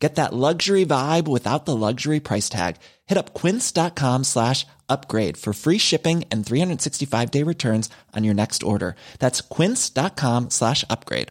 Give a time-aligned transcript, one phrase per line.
[0.00, 2.76] Get that luxury vibe without the luxury price tag.
[3.06, 8.62] Hit up quince.com slash upgrade for free shipping and 365 day returns on your next
[8.62, 8.96] order.
[9.18, 11.28] That's quince.com slash upgrade.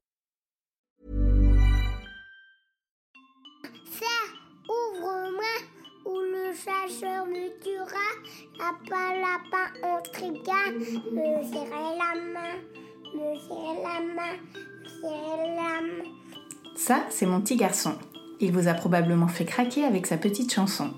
[4.00, 4.18] Ça,
[4.70, 5.56] ouvre-moi,
[6.06, 8.08] ou le chasseur me tuera.
[8.60, 10.62] Lapin, lapin, on triga.
[11.12, 12.62] Me serrer la main,
[13.16, 14.38] me serrer la main,
[14.78, 16.06] me serrer la main.
[16.76, 17.98] Ça, c'est mon petit garçon.
[18.42, 20.92] Il vous a probablement fait craquer avec sa petite chanson.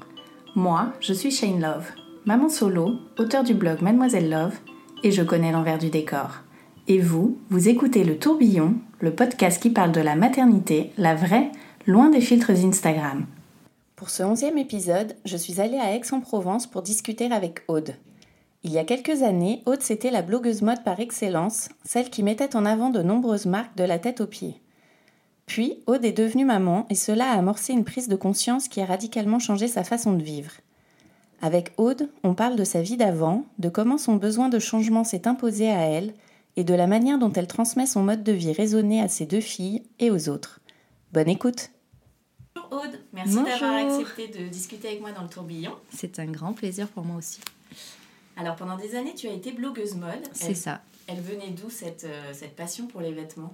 [0.55, 1.87] Moi, je suis Shane Love,
[2.25, 4.59] maman solo, auteur du blog Mademoiselle Love,
[5.03, 6.41] et je connais l'envers du décor.
[6.87, 11.51] Et vous, vous écoutez Le Tourbillon, le podcast qui parle de la maternité, la vraie,
[11.87, 13.25] loin des filtres Instagram.
[13.95, 17.95] Pour ce onzième épisode, je suis allée à Aix-en-Provence pour discuter avec Aude.
[18.63, 22.55] Il y a quelques années, Aude c'était la blogueuse mode par excellence, celle qui mettait
[22.55, 24.61] en avant de nombreuses marques de la tête aux pieds.
[25.51, 28.85] Puis, Aude est devenue maman et cela a amorcé une prise de conscience qui a
[28.85, 30.53] radicalement changé sa façon de vivre.
[31.41, 35.27] Avec Aude, on parle de sa vie d'avant, de comment son besoin de changement s'est
[35.27, 36.13] imposé à elle
[36.55, 39.41] et de la manière dont elle transmet son mode de vie raisonné à ses deux
[39.41, 40.61] filles et aux autres.
[41.11, 41.71] Bonne écoute
[42.55, 45.73] Bonjour Aude, merci d'avoir accepté de discuter avec moi dans le tourbillon.
[45.93, 47.41] C'est un grand plaisir pour moi aussi.
[48.37, 50.29] Alors pendant des années, tu as été blogueuse mode.
[50.31, 50.79] C'est ça.
[51.07, 53.53] Elle venait d'où cette, euh, cette passion pour les vêtements?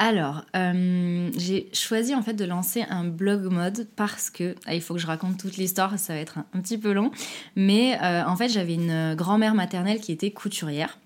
[0.00, 4.80] Alors, euh, j'ai choisi en fait de lancer un blog mode parce que ah, il
[4.80, 7.10] faut que je raconte toute l'histoire, ça va être un, petit peu long.
[7.56, 10.98] Mais euh, en fait, j'avais une grand-mère maternelle qui était couturière.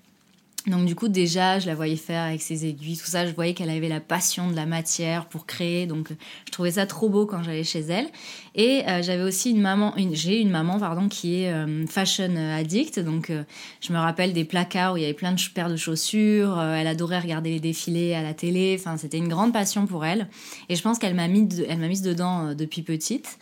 [0.66, 3.26] Donc du coup déjà, je la voyais faire avec ses aiguilles, tout ça.
[3.26, 5.86] Je voyais qu'elle avait la passion de la matière pour créer.
[5.86, 6.14] Donc euh,
[6.46, 8.06] je trouvais ça trop beau quand j'allais chez elle.
[8.54, 12.36] Et euh, j'avais aussi une maman, une, j'ai une maman pardon qui est euh, fashion
[12.36, 13.00] addict.
[13.00, 13.42] Donc euh,
[13.80, 16.58] je me rappelle des placards où il y avait plein de paires de chaussures.
[16.58, 18.76] Euh, elle adorait regarder les défilés à la télé.
[18.78, 20.28] Enfin c'était une grande passion pour elle.
[20.68, 23.38] Et je pense qu'elle m'a mis, elle m'a mise dedans euh, depuis petite.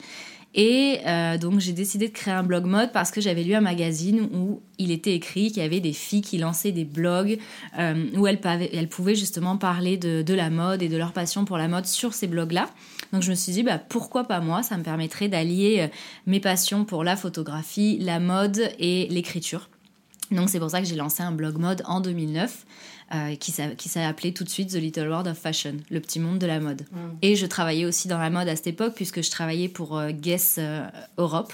[0.55, 3.61] Et euh, donc j'ai décidé de créer un blog mode parce que j'avais lu un
[3.61, 7.39] magazine où il était écrit qu'il y avait des filles qui lançaient des blogs
[7.79, 8.41] euh, où elles,
[8.89, 12.15] pouvaient justement parler de, de la mode et de leur passion pour la mode sur
[12.15, 12.69] ces blogs-là.
[13.13, 14.63] Donc je me suis dit, bah, pourquoi pas moi?
[14.63, 15.87] Ça me permettrait d'allier euh,
[16.27, 19.69] mes passions pour la photographie, la mode et l'écriture.
[20.31, 22.67] Donc c'est pour ça que j'ai lancé un blog mode en 2009
[23.13, 26.39] euh, qui s'est appelé tout de suite The Little World of Fashion, le petit monde
[26.39, 26.83] de la mode.
[27.23, 30.11] Et je travaillais aussi dans la mode à cette époque puisque je travaillais pour euh,
[30.13, 30.87] Guess euh,
[31.19, 31.53] Europe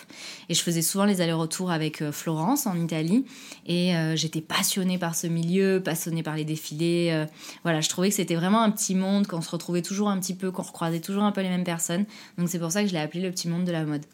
[0.51, 3.25] et je faisais souvent les allers-retours avec euh, Florence en Italie
[3.67, 7.27] et j'étais passionnée par ce milieu, passionnée par les défilés.
[7.65, 10.35] voilà, je trouvais que c'était vraiment un petit monde, qu'on se retrouvait toujours un petit
[10.35, 12.05] peu, qu'on recroisait toujours un peu les mêmes personnes.
[12.39, 14.05] Donc c'est pour ça que je l'ai appelé le petit monde de la mode.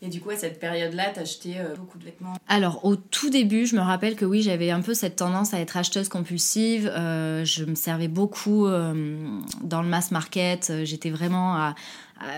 [0.00, 2.34] Et du coup, à cette période-là, tu acheté euh, beaucoup de vêtements.
[2.46, 5.60] Alors, au tout début, je me rappelle que oui, j'avais un peu cette tendance à
[5.60, 6.88] être acheteuse compulsive.
[6.94, 9.16] Euh, je me servais beaucoup euh,
[9.62, 10.72] dans le mass market.
[10.84, 11.74] J'étais vraiment à,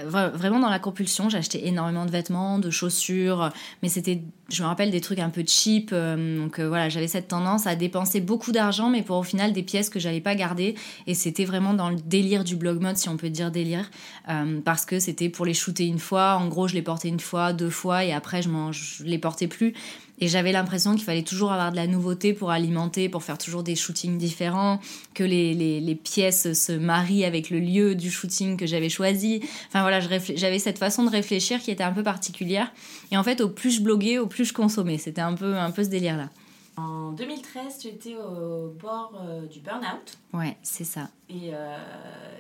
[0.05, 1.29] vraiment dans la compulsion.
[1.29, 3.51] J'achetais énormément de vêtements, de chaussures,
[3.83, 5.91] mais c'était, je me rappelle, des trucs un peu cheap.
[5.93, 9.53] Euh, donc euh, voilà, j'avais cette tendance à dépenser beaucoup d'argent, mais pour au final
[9.53, 10.75] des pièces que j'allais pas garder.
[11.07, 13.91] Et c'était vraiment dans le délire du blog mode, si on peut dire délire,
[14.29, 16.37] euh, parce que c'était pour les shooter une fois.
[16.37, 19.49] En gros, je les portais une fois, deux fois, et après, je, je les portais
[19.49, 19.75] plus.
[20.21, 23.63] Et j'avais l'impression qu'il fallait toujours avoir de la nouveauté pour alimenter, pour faire toujours
[23.63, 24.79] des shootings différents,
[25.15, 29.41] que les, les, les pièces se marient avec le lieu du shooting que j'avais choisi.
[29.69, 32.71] Enfin voilà, j'avais cette façon de réfléchir qui était un peu particulière.
[33.11, 34.99] Et en fait, au plus je bloguais, au plus je consommais.
[34.99, 36.29] C'était un peu, un peu ce délire-là.
[36.77, 40.17] En 2013, tu étais au bord euh, du burn-out.
[40.33, 41.11] Ouais, c'est ça.
[41.29, 41.77] Et, euh,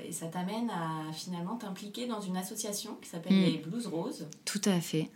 [0.08, 3.44] et ça t'amène à finalement t'impliquer dans une association qui s'appelle Mm.
[3.44, 4.28] les Blues Roses.
[4.46, 5.10] Tout à fait.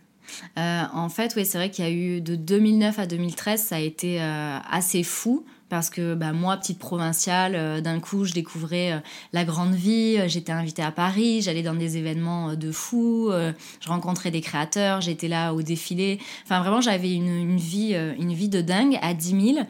[0.57, 3.75] Euh, en fait, oui, c'est vrai qu'il y a eu de 2009 à 2013, ça
[3.75, 8.33] a été euh, assez fou parce que bah, moi, petite provinciale, euh, d'un coup, je
[8.33, 8.99] découvrais euh,
[9.33, 10.17] la grande vie.
[10.19, 13.51] euh, J'étais invitée à Paris, j'allais dans des événements euh, de fou, euh,
[13.81, 16.19] je rencontrais des créateurs, j'étais là au défilé.
[16.43, 19.67] Enfin, vraiment, j'avais une, une vie, une vie de dingue à 10 000.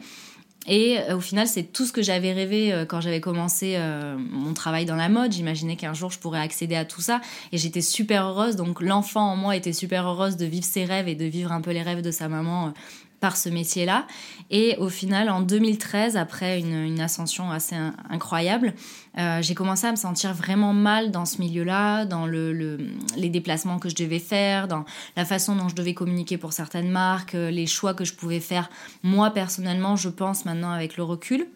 [0.66, 4.16] Et euh, au final, c'est tout ce que j'avais rêvé euh, quand j'avais commencé euh,
[4.18, 5.32] mon travail dans la mode.
[5.32, 7.20] J'imaginais qu'un jour je pourrais accéder à tout ça.
[7.52, 8.56] Et j'étais super heureuse.
[8.56, 11.60] Donc l'enfant en moi était super heureuse de vivre ses rêves et de vivre un
[11.60, 12.72] peu les rêves de sa maman
[13.20, 14.06] par ce métier-là.
[14.50, 18.74] Et au final, en 2013, après une, ascension assez in- incroyable,
[19.18, 22.78] euh, j'ai commencé à me sentir vraiment mal dans ce milieu-là, dans le-
[23.16, 24.84] les déplacements que je devais faire, dans
[25.16, 28.40] la façon dont je devais communiquer pour certaines marques, euh, les choix que je pouvais
[28.40, 28.70] faire
[29.02, 31.46] moi personnellement, je pense maintenant avec le recul.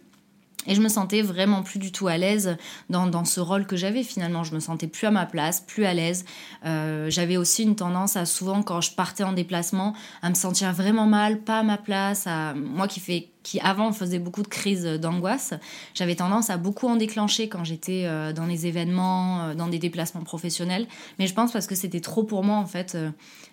[0.66, 2.56] Et je me sentais vraiment plus du tout à l'aise
[2.90, 4.44] dans, dans, ce rôle que j'avais finalement.
[4.44, 6.26] Je me sentais plus à ma place, plus à l'aise.
[6.66, 10.72] Euh, j'avais aussi une tendance à souvent, quand je partais en déplacement, à me sentir
[10.74, 12.26] vraiment mal, pas à ma place.
[12.26, 12.52] À...
[12.52, 15.54] Moi qui, fais, qui avant faisait beaucoup de crises d'angoisse,
[15.94, 19.78] j'avais tendance à beaucoup en déclencher quand j'étais euh, dans les événements, euh, dans des
[19.78, 20.86] déplacements professionnels.
[21.18, 22.98] Mais je pense parce que c'était trop pour moi en fait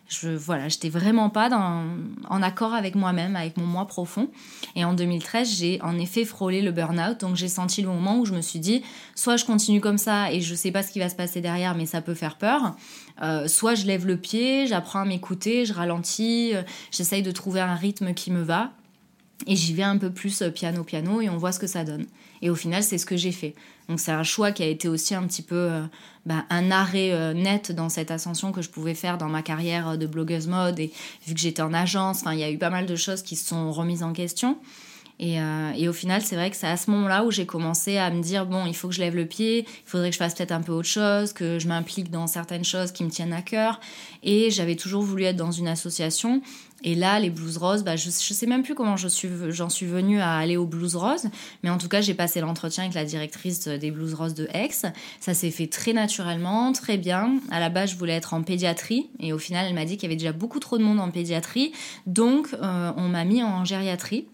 [0.07, 1.85] je voilà, j'étais vraiment pas dans,
[2.29, 4.29] en accord avec moi-même, avec mon moi profond.
[4.75, 7.19] Et en 2013, j'ai en effet frôlé le burn-out.
[7.19, 8.83] Donc j'ai senti le moment où je me suis dit,
[9.15, 11.75] soit je continue comme ça et je sais pas ce qui va se passer derrière,
[11.75, 12.75] mais ça peut faire peur.
[13.21, 16.61] Euh, soit je lève le pied, j'apprends à m'écouter, je ralentis, euh,
[16.91, 18.71] j'essaye de trouver un rythme qui me va.
[19.45, 21.83] Et j'y vais un peu plus euh, piano piano et on voit ce que ça
[21.83, 22.07] donne.
[22.41, 23.53] Et au final, c'est ce que j'ai fait.
[23.87, 25.83] Donc c'est un choix qui a été aussi un petit peu euh,
[26.25, 29.97] bah, un arrêt euh, net dans cette ascension que je pouvais faire dans ma carrière
[29.97, 30.79] de blogueuse mode.
[30.79, 30.91] Et
[31.27, 33.47] vu que j'étais en agence, il y a eu pas mal de choses qui se
[33.47, 34.57] sont remises en question.
[35.19, 37.97] Et, euh, et, au final, c'est vrai que c'est à ce moment-là où j'ai commencé
[37.97, 40.19] à me dire bon, il faut que je lève le pied, il faudrait que je
[40.19, 43.33] fasse peut-être un peu autre chose, que je m'implique dans certaines choses qui me tiennent
[43.33, 43.79] à cœur.
[44.21, 46.41] Et j'avais toujours voulu être dans une association.
[46.83, 49.29] Et là, les Blues Roses, bah, je, ne sais même plus comment j'en suis,
[49.69, 51.25] suis venue à aller aux Blues Roses,
[51.63, 54.69] mais en tout cas, j'ai passé l'entretien avec la directrice des Blues Roses de Aix.
[55.19, 57.39] Ça s'est fait très naturellement, très bien.
[57.49, 60.03] À la base, je voulais être en pédiatrie, et au final, elle m'a dit qu'il
[60.03, 61.71] y avait déjà beaucoup trop de monde en pédiatrie,
[62.05, 64.27] donc euh, on m'a mis en gériatrie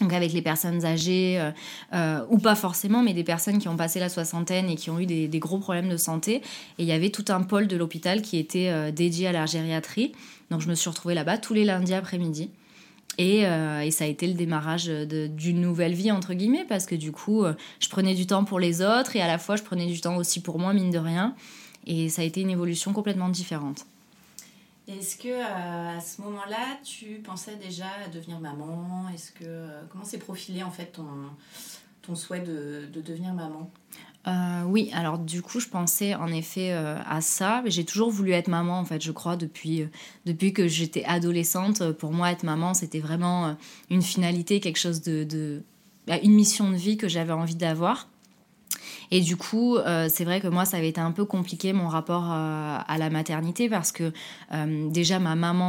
[0.00, 1.50] donc avec les personnes âgées, euh,
[1.92, 4.98] euh, ou pas forcément, mais des personnes qui ont passé la soixantaine et qui ont
[4.98, 6.36] eu des, gros problèmes de santé.
[6.78, 9.46] Et il y avait tout un pôle de l'hôpital qui était euh, dédié à la
[9.46, 10.12] gériatrie.
[10.50, 12.50] Donc je me suis retrouvée là-bas tous les lundis après-midi.
[13.16, 17.12] Et, et, ça a été le démarrage d'une nouvelle vie, entre guillemets, parce que du
[17.12, 17.44] coup,
[17.78, 20.16] je prenais du temps pour les autres et à la fois, je prenais du temps
[20.16, 21.32] aussi pour moi, mine de rien.
[21.86, 23.86] Et ça a été une évolution complètement différente.
[24.86, 29.08] Est-ce que euh, à ce moment-là, tu pensais déjà à devenir maman?
[29.14, 31.06] Est-ce que euh, comment s'est profilé en fait ton,
[32.02, 33.70] ton souhait de, de devenir maman?
[34.26, 37.62] Euh, oui, alors du coup, je pensais en effet à ça.
[37.66, 39.86] J'ai toujours voulu être maman, en fait, je crois, depuis,
[40.26, 41.92] depuis que j'étais adolescente.
[41.92, 43.56] Pour moi, être maman, c'était vraiment
[43.90, 45.62] une finalité, quelque chose de, de,
[46.06, 48.08] bah, une mission de vie que j'avais envie d'avoir.
[49.10, 51.88] Et du coup, euh, c'est vrai que moi, ça avait été un peu compliqué mon
[51.88, 54.12] rapport euh, à la maternité parce que
[54.52, 55.64] euh, déjà, ma maman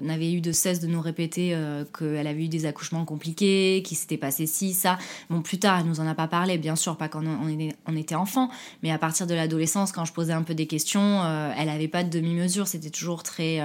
[0.00, 1.56] n'avait eu de cesse de nous répéter
[1.96, 4.98] qu'elle avait eu des accouchements compliqués, qu'il s'était passé ci, ça.
[5.30, 8.14] Bon, plus tard, elle nous en a pas parlé, bien sûr, pas quand on, était
[8.14, 8.50] enfant,
[8.82, 11.22] mais à partir de l'adolescence, quand je posais un peu des questions,
[11.56, 12.66] elle n'avait pas de demi-mesure.
[12.66, 13.60] C'était toujours très,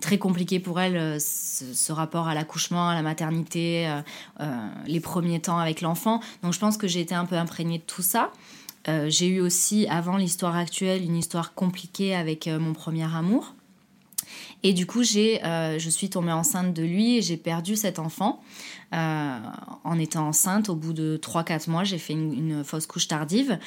[0.00, 3.92] très compliqué pour elle, ce, ce rapport à l'accouchement, à la maternité,
[4.86, 6.20] les premiers temps avec l'enfant.
[6.42, 8.30] Donc, je pense que j'ai été un peu imprégnée de tout ça.
[8.88, 13.54] Euh, j'ai eu aussi, avant l'histoire actuelle, une histoire compliquée avec euh, mon premier amour.
[14.62, 17.98] Et du coup, j'ai, euh, je suis tombée enceinte de lui et j'ai perdu cet
[17.98, 18.42] enfant.
[18.92, 23.58] en étant enceinte, au bout de 3-4 mois, j'ai fait une, fausse couche tardive.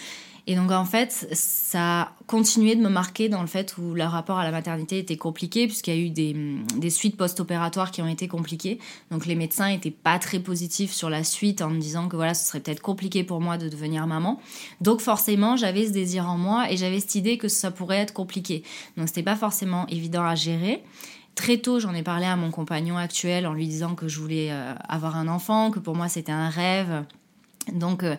[0.46, 4.04] Et donc en fait, ça a continué de me marquer dans le fait où le
[4.04, 6.36] rapport à la maternité était compliqué, puisqu'il y a eu des,
[6.76, 8.80] des suites post-opératoires qui ont été compliquées.
[9.10, 12.34] Donc les médecins n'étaient pas très positifs sur la suite en me disant que voilà,
[12.34, 14.42] ce serait peut-être compliqué pour moi de devenir maman.
[14.82, 18.14] Donc forcément, j'avais ce désir en moi et j'avais cette idée que ça pourrait être
[18.14, 18.64] compliqué.
[18.98, 20.84] Donc c'était pas forcément évident à gérer.
[21.36, 24.50] Très tôt, j'en ai parlé à mon compagnon actuel en lui disant que je voulais
[24.52, 27.06] euh, avoir un enfant, que pour moi c'était un rêve
[27.72, 28.16] donc euh,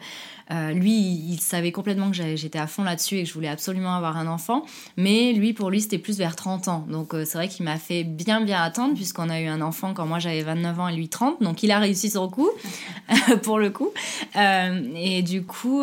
[0.50, 3.94] euh, lui, il savait complètement que j'étais à fond là-dessus et que je voulais absolument
[3.94, 4.65] avoir un enfant.
[4.96, 6.86] Mais lui, pour lui, c'était plus vers 30 ans.
[6.89, 9.94] Donc euh, c'est vrai qu'il m'a fait bien bien attendre puisqu'on a eu un enfant
[9.94, 11.43] quand moi j'avais 29 ans et lui 30.
[11.43, 12.51] Donc il a réussi son coup,
[13.43, 13.91] pour le coup.
[14.36, 15.82] et du coup,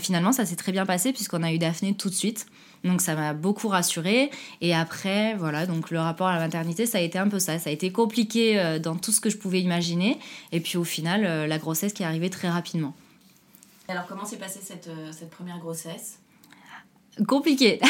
[0.00, 2.46] finalement, ça s'est très bien passé puisqu'on a eu Daphné tout de suite.
[2.86, 4.30] Donc ça m'a beaucoup rassurée.
[4.60, 7.58] Et après, voilà, donc le rapport à la maternité, ça a été un peu ça.
[7.58, 10.18] Ça a été compliqué euh, dans tout ce que je pouvais imaginer.
[10.52, 12.94] Et puis au final, euh, la grossesse qui est arrivée très rapidement.
[13.88, 16.18] Alors comment s'est passée cette, euh, cette première grossesse?
[17.24, 17.80] Compliqué.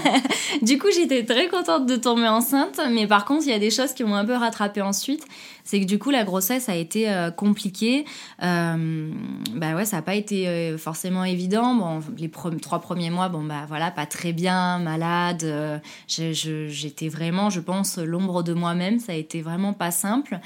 [0.62, 3.70] du coup, j'étais très contente de tomber enceinte, mais par contre, il y a des
[3.70, 5.24] choses qui m'ont un peu rattrapé ensuite.
[5.62, 8.04] C'est que du coup, la grossesse a été euh, compliquée.
[8.42, 9.10] Euh,
[9.54, 11.74] bah ouais, ça n'a pas été euh, forcément évident.
[11.74, 15.80] Bon, les trois premiers mois, bon bah voilà, pas très bien, malade.
[16.08, 18.98] J'étais vraiment, je pense, l'ombre de moi-même.
[18.98, 20.40] Ça a été vraiment pas simple.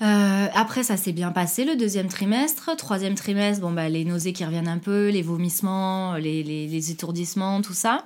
[0.00, 2.70] Euh, après, ça s'est bien passé le deuxième trimestre.
[2.76, 7.74] Troisième trimestre, bon, bah, les nausées qui reviennent un peu, les vomissements, les, étourdissements, tout
[7.74, 8.04] ça.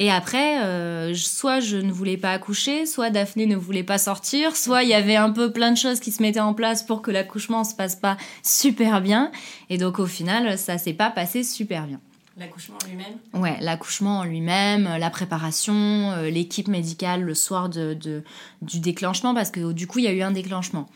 [0.00, 4.56] Et après, euh, soit je ne voulais pas accoucher, soit Daphné ne voulait pas sortir,
[4.56, 7.02] soit il y avait un peu plein de choses qui se mettaient en place pour
[7.02, 9.32] que l'accouchement se passe pas super bien.
[9.70, 12.00] Et donc au final, ça s'est pas passé super bien.
[12.38, 18.22] L'accouchement lui-même Ouais, l'accouchement en lui-même, la préparation, l'équipe médicale le soir de, de,
[18.62, 20.88] du déclenchement, parce que du coup, il y a eu un déclenchement.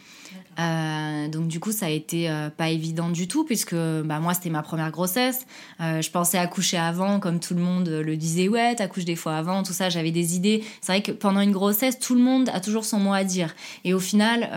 [0.59, 4.35] Euh, donc du coup, ça a été euh, pas évident du tout puisque bah, moi
[4.35, 5.47] c'était ma première grossesse.
[5.81, 8.49] Euh, je pensais accoucher avant, comme tout le monde le disait.
[8.49, 9.89] Ouais, t'accouches des fois avant, tout ça.
[9.89, 10.65] J'avais des idées.
[10.81, 13.55] C'est vrai que pendant une grossesse, tout le monde a toujours son mot à dire.
[13.85, 14.51] Et au final,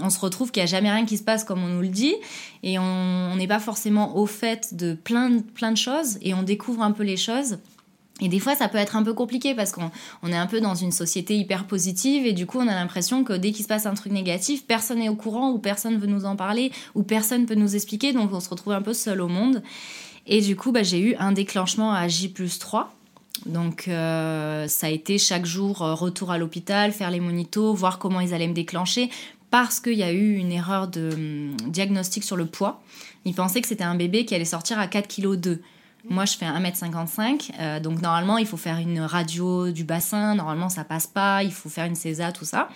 [0.00, 1.88] on se retrouve qu'il y a jamais rien qui se passe comme on nous le
[1.88, 2.14] dit,
[2.62, 6.82] et on n'est pas forcément au fait de plein plein de choses, et on découvre
[6.82, 7.58] un peu les choses.
[8.20, 10.76] Et des fois, ça peut être un peu compliqué parce qu'on est un peu dans
[10.76, 13.84] une société hyper positive et du coup, on a l'impression que dès qu'il se passe
[13.84, 17.46] un truc négatif, personne n'est au courant ou personne veut nous en parler ou personne
[17.46, 18.12] peut nous expliquer.
[18.12, 19.62] Donc, on se retrouve un peu seul au monde.
[20.28, 22.94] Et du coup, bah, j'ai eu un déclenchement à J 3.
[23.46, 27.98] Donc, euh, ça a été chaque jour euh, retour à l'hôpital, faire les monitos, voir
[27.98, 29.10] comment ils allaient me déclencher
[29.52, 32.82] parce qu'il y a eu une erreur de hum, diagnostic sur le poids.
[33.26, 35.60] Ils pensaient que c'était un bébé qui allait sortir à 4,2 kg.
[36.08, 40.68] Moi, je fais 1m55, euh, donc normalement, il faut faire une radio du bassin, normalement,
[40.68, 42.70] ça passe pas, il faut faire une césa, tout ça.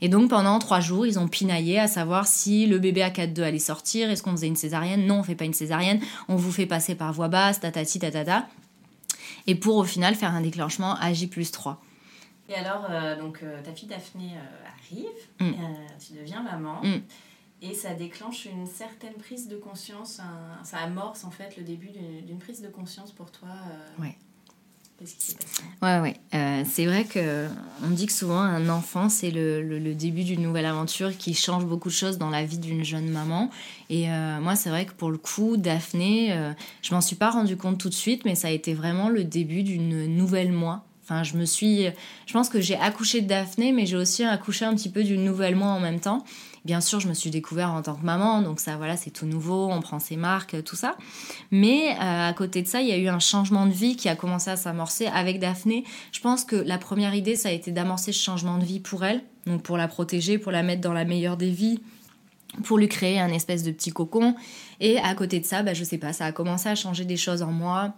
[0.00, 3.42] Et donc, pendant trois jours, ils ont pinaillé à savoir si le bébé à 4,2
[3.42, 5.04] allait sortir, est-ce qu'on faisait une césarienne?
[5.06, 8.46] Non, on fait pas une césarienne, on vous fait passer par voie basse, tatati, tatata.
[9.46, 11.82] Et pour au final faire un déclenchement à J plus 3.
[12.50, 14.32] Et alors, euh, donc, euh, ta fille Daphné
[14.66, 15.06] arrive,
[15.40, 15.54] mm.
[15.98, 16.82] tu deviens maman.
[16.82, 17.00] Mm.
[17.62, 20.20] Et ça déclenche une certaine prise de conscience,
[20.62, 21.90] ça amorce en fait le début
[22.26, 23.48] d'une prise de conscience pour toi.
[23.48, 24.16] Euh, ouais.
[24.98, 25.62] Qu'est-ce qui s'est passé?
[25.82, 26.16] Ouais, ouais.
[26.34, 27.48] Euh, c'est vrai que
[27.84, 31.66] on dit que souvent un enfant c'est le, le, début d'une nouvelle aventure qui change
[31.66, 33.50] beaucoup de choses dans la vie d'une jeune maman.
[33.90, 37.58] Et euh, moi, c'est vrai que pour le coup, Daphné, je m'en suis pas rendu
[37.58, 40.84] compte tout de suite, mais ça a été vraiment le début d'une nouvelle moi.
[41.22, 41.86] Je me suis,
[42.26, 45.24] je pense que j'ai accouché de Daphné, mais j'ai aussi accouché un petit peu d'une
[45.24, 46.24] nouvelle moi en même temps.
[46.64, 49.24] Bien sûr, je me suis découvert en tant que maman, donc ça, voilà, c'est tout
[49.24, 50.96] nouveau, on prend ses marques, tout ça.
[51.50, 54.10] Mais euh, à côté de ça, il y a eu un changement de vie qui
[54.10, 55.84] a commencé à s'amorcer avec Daphné.
[56.12, 59.04] Je pense que la première idée, ça a été d'amorcer ce changement de vie pour
[59.04, 61.80] elle, donc pour la protéger, pour la mettre dans la meilleure des vies
[62.64, 64.34] pour lui créer un espèce de petit cocon.
[64.80, 67.16] Et à côté de ça, bah, je sais pas, ça a commencé à changer des
[67.16, 67.94] choses en moi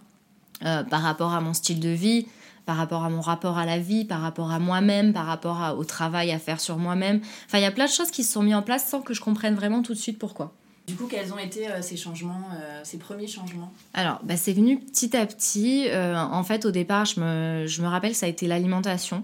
[0.63, 2.27] euh, par rapport à mon style de vie,
[2.65, 5.83] par rapport à mon rapport à la vie, par rapport à moi-même, par rapport au
[5.83, 7.21] travail à faire sur moi-même.
[7.45, 9.13] Enfin, il y a plein de choses qui se sont mises en place sans que
[9.13, 10.53] je comprenne vraiment tout de suite pourquoi.
[10.87, 13.71] Du coup, quels ont été euh, ces changements, euh, ces premiers changements?
[13.93, 15.87] Alors, bah, c'est venu petit à petit.
[15.87, 19.23] Euh, en fait, au départ, je me, je me rappelle, ça a été l'alimentation.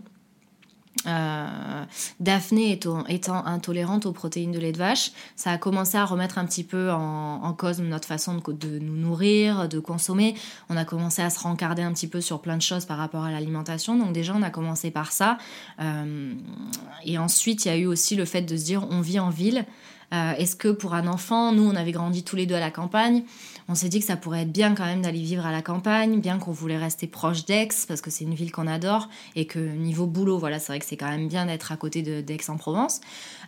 [1.07, 1.85] Euh,
[2.19, 6.45] Daphné étant, intolérante aux protéines de lait de vache, ça a commencé à remettre un
[6.45, 10.35] petit peu en, cause notre façon de, nous nourrir, de consommer.
[10.69, 13.23] On a commencé à se rencarder un petit peu sur plein de choses par rapport
[13.23, 13.97] à l'alimentation.
[13.97, 15.37] Donc déjà, on a commencé par ça.
[15.79, 16.33] Euh,
[17.05, 19.29] et ensuite, il y a eu aussi le fait de se dire, on vit en
[19.29, 19.65] ville.
[20.13, 22.71] Euh, est-ce que pour un enfant, nous, on avait grandi tous les deux à la
[22.71, 23.23] campagne,
[23.69, 26.19] on s'est dit que ça pourrait être bien quand même d'aller vivre à la campagne,
[26.19, 29.59] bien qu'on voulait rester proche d'Aix parce que c'est une ville qu'on adore et que
[29.59, 32.99] niveau boulot, voilà, c'est vrai que c'est quand même bien d'être à côté d'Aix-en-Provence.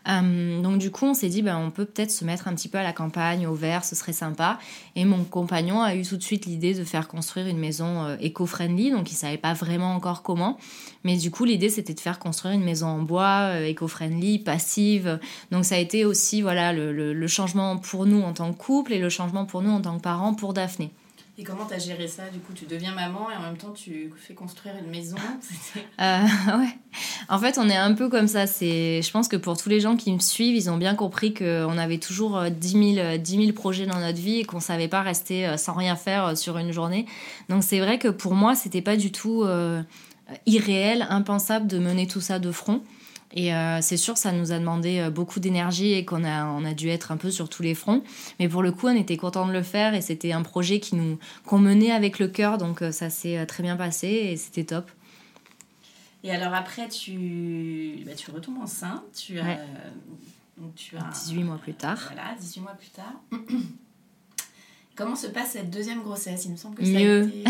[0.07, 2.67] Euh, donc du coup, on s'est dit, ben, on peut peut-être se mettre un petit
[2.67, 4.59] peu à la campagne, au vert, ce serait sympa.
[4.95, 8.17] Et mon compagnon a eu tout de suite l'idée de faire construire une maison euh,
[8.19, 10.57] éco-friendly, donc il savait pas vraiment encore comment.
[11.03, 15.19] Mais du coup, l'idée, c'était de faire construire une maison en bois, euh, éco-friendly, passive.
[15.51, 18.93] Donc ça a été aussi voilà le, le changement pour nous en tant que couple
[18.93, 20.91] et le changement pour nous en tant que parents pour Daphné.
[21.37, 23.71] Et comment tu as géré ça Du coup, tu deviens maman et en même temps,
[23.71, 25.15] tu fais construire une maison
[26.01, 26.19] euh,
[26.57, 26.77] Ouais.
[27.29, 28.47] En fait, on est un peu comme ça.
[28.47, 31.33] C'est, je pense que pour tous les gens qui me suivent, ils ont bien compris
[31.33, 35.47] qu'on avait toujours 10 000, 10 projets dans notre vie et qu'on savait pas rester
[35.47, 37.05] euh, sans rien faire euh, sur une journée.
[37.47, 39.45] Donc, c'est vrai que pour moi, c'était pas du tout
[40.45, 42.81] irréel, impensable de mener tout ça de front.
[43.33, 46.65] Et euh, c'est sûr, ça nous a demandé euh, beaucoup d'énergie et qu'on a, on
[46.65, 48.03] a dû être un peu sur tous les fronts.
[48.39, 50.95] Mais pour le coup, on était content de le faire et c'était un projet qui
[50.95, 52.57] nous, qu'on menait avec le cœur.
[52.57, 54.91] Donc euh, ça s'est très bien passé et c'était top.
[56.23, 59.01] Et alors après, tu, bah, tu retombes enceinte.
[59.15, 59.59] Tu as,
[60.57, 61.99] donc tu as 18 mois plus tard.
[62.13, 63.13] Voilà, 18 mois plus tard.
[65.01, 66.45] Comment se passe cette deuxième grossesse?
[66.45, 67.21] Il me semble que ça Mieux.
[67.23, 67.43] A été...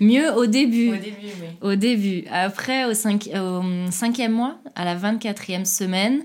[0.00, 0.90] Mieux au début.
[0.90, 1.48] Au début, oui.
[1.60, 2.24] Au début.
[2.32, 6.22] Après, au, au cinquième mois, à la 24e semaine,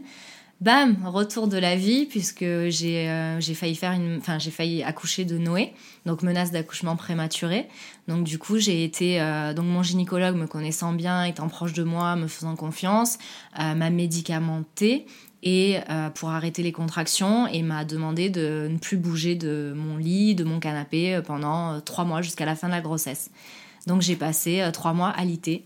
[0.62, 4.18] bam, retour de la vie, puisque j'ai euh, j'ai failli faire une...
[4.18, 5.74] Enfin, j'ai failli accoucher de Noé,
[6.06, 7.68] donc menace d'accouchement prématuré.
[8.08, 9.22] Donc du coup, j'ai été...
[9.22, 13.18] Euh, donc mon gynécologue me connaissant bien, étant proche de moi, me faisant confiance,
[13.60, 15.06] euh, m'a médicamenté
[15.46, 15.80] et
[16.16, 20.46] pour arrêter les contractions et m'a demandé de ne plus bouger de mon lit, de
[20.46, 23.30] mon canapé pendant trois mois jusqu'à la fin de la grossesse.
[23.86, 25.66] Donc j'ai passé trois mois alité.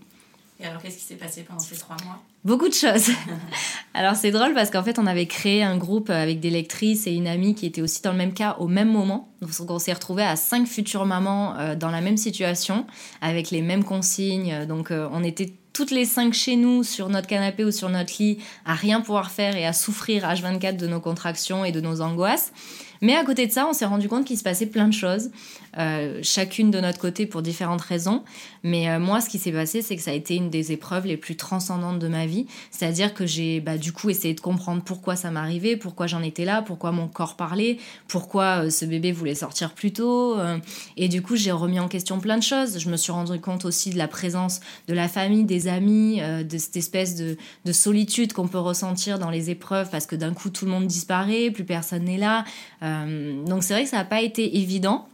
[0.60, 2.20] Et alors, qu'est-ce qui s'est passé pendant ces trois mois?
[2.44, 3.10] Beaucoup de choses.
[3.94, 7.12] alors, c'est drôle parce qu'en fait, on avait créé un groupe avec des lectrices et
[7.12, 9.32] une amie qui était aussi dans le même cas au même moment.
[9.40, 12.86] Donc, on s'est retrouvés à cinq futures mamans euh, dans la même situation,
[13.20, 14.66] avec les mêmes consignes.
[14.66, 18.12] Donc, euh, on était toutes les cinq chez nous, sur notre canapé ou sur notre
[18.18, 22.00] lit, à rien pouvoir faire et à souffrir H24 de nos contractions et de nos
[22.00, 22.52] angoisses.
[23.00, 25.30] Mais à côté de ça, on s'est rendu compte qu'il se passait plein de choses,
[25.78, 28.24] euh, chacune de notre côté pour différentes raisons.
[28.64, 31.06] Mais euh, moi, ce qui s'est passé, c'est que ça a été une des épreuves
[31.06, 32.46] les plus transcendantes de ma vie.
[32.72, 36.44] C'est-à-dire que j'ai bah, du coup essayé de comprendre pourquoi ça m'arrivait, pourquoi j'en étais
[36.44, 40.36] là, pourquoi mon corps parlait, pourquoi euh, ce bébé voulait sortir plus tôt.
[40.96, 42.78] et du coup, j'ai remis en question plein de choses.
[42.78, 46.58] Je me suis rendu compte aussi de la présence de la famille, des amis, de
[46.58, 50.50] cette espèce de, de solitude qu'on peut ressentir dans les épreuves parce que d'un coup,
[50.50, 52.44] tout le monde disparaît, plus personne n'est là.
[52.82, 55.08] Donc c'est vrai que ça n'a pas été évident.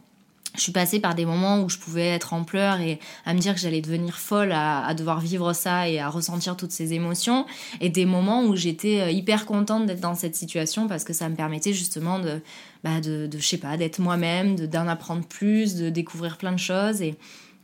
[0.54, 3.40] Je suis passée par des moments où je pouvais être en pleurs et à me
[3.40, 7.44] dire que j'allais devenir folle à, devoir vivre ça et à ressentir toutes ces émotions.
[7.80, 11.28] Et des moments où j'étais euh, hyper contente d'être dans cette situation parce que ça
[11.28, 12.40] me permettait justement de,
[12.84, 17.02] bah de, je sais pas, d'être moi-même, d'en apprendre plus, de découvrir plein de choses.
[17.02, 17.16] Et,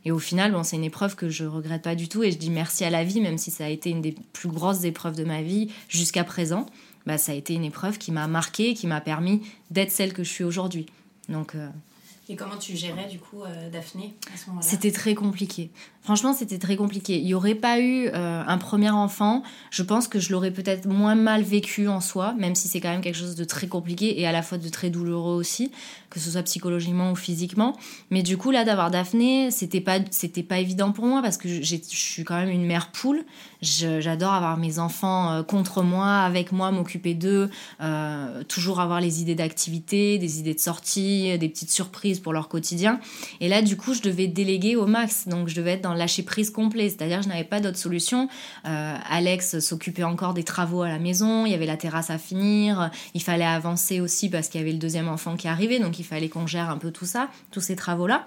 [0.04, 2.38] et au final, bon, c'est une épreuve que je regrette pas du tout et je
[2.38, 5.14] dis merci à la vie, même si ça a été une des plus grosses épreuves
[5.14, 6.66] de ma vie jusqu'à présent.
[7.06, 10.24] Bah, ça a été une épreuve qui m'a marquée, qui m'a permis d'être celle que
[10.24, 10.86] je suis aujourd'hui.
[11.28, 11.68] Donc, euh,
[12.30, 14.64] Et comment tu gérais du coup euh, Daphné à ce moment-là?
[14.64, 15.70] C'était très compliqué.
[16.02, 17.18] Franchement, c'était très compliqué.
[17.18, 20.88] Il n'y aurait pas eu euh, un premier enfant, je pense que je l'aurais peut-être
[20.88, 24.18] moins mal vécu en soi, même si c'est quand même quelque chose de très compliqué
[24.18, 25.70] et à la fois de très douloureux aussi,
[26.08, 27.76] que ce soit psychologiquement ou physiquement.
[28.10, 31.48] Mais du coup, là, d'avoir Daphné, c'était pas, c'était pas évident pour moi parce que
[31.48, 33.24] je suis quand même une mère poule.
[33.60, 37.50] J'adore avoir mes enfants euh, contre moi, avec moi, m'occuper d'eux,
[37.82, 42.48] euh, toujours avoir les idées d'activité, des idées de sortie, des petites surprises pour leur
[42.48, 43.00] quotidien.
[43.40, 46.22] Et là, du coup, je devais déléguer au max, donc je devais être dans lâcher
[46.22, 48.28] prise complet, c'est-à-dire je n'avais pas d'autre solution.
[48.66, 52.18] Euh, Alex s'occupait encore des travaux à la maison, il y avait la terrasse à
[52.18, 55.98] finir, il fallait avancer aussi parce qu'il y avait le deuxième enfant qui arrivait, donc
[55.98, 58.26] il fallait qu'on gère un peu tout ça, tous ces travaux-là.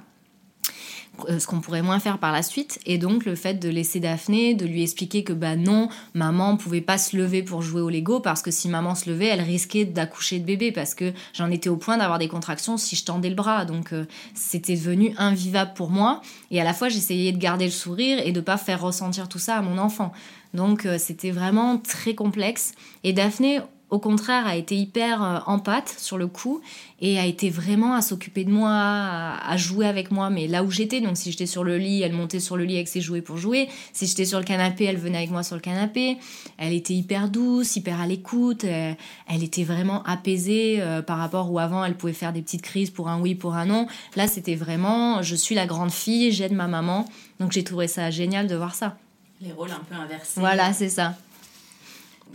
[1.30, 2.80] Euh, ce qu'on pourrait moins faire par la suite.
[2.88, 6.82] Et donc le fait de laisser Daphné, de lui expliquer que bah non, maman pouvait
[6.82, 9.86] pas se lever pour jouer au Lego parce que si maman se levait, elle risquait
[9.86, 13.30] d'accoucher de bébé parce que j'en étais au point d'avoir des contractions si je tendais
[13.30, 13.64] le bras.
[13.66, 16.22] Donc euh, c'était devenu invivable pour moi.
[16.50, 19.40] Et à la fois j'essayais de garder le sourire et de pas faire ressentir tout
[19.40, 20.14] ça à mon enfant.
[20.56, 22.74] Donc euh, c'était vraiment très complexe.
[23.04, 23.60] Et Daphné,
[23.94, 26.62] au contraire, a été hyper euh, en pâte sur le coup
[27.00, 30.72] et a été vraiment à s'occuper de moi, à, jouer avec moi, mais là où
[30.72, 31.00] j'étais.
[31.00, 33.38] Donc, si j'étais sur le lit, elle montait sur le lit avec ses jouets pour
[33.38, 33.70] jouer.
[33.92, 36.18] Si j'étais sur le canapé, elle venait avec moi sur le canapé.
[36.58, 38.64] Elle était hyper douce, hyper à l'écoute.
[38.64, 42.90] Elle, était vraiment apaisée euh, par rapport où avant, elle pouvait faire des petites crises
[42.90, 43.86] pour un oui, pour un non.
[44.16, 47.06] Là, c'était vraiment, je suis la grande fille, j'aide ma maman.
[47.40, 48.98] Donc, j'ai trouvé ça génial de voir ça.
[49.40, 50.40] Les rôles un peu inversés.
[50.40, 51.14] Voilà, c'est ça.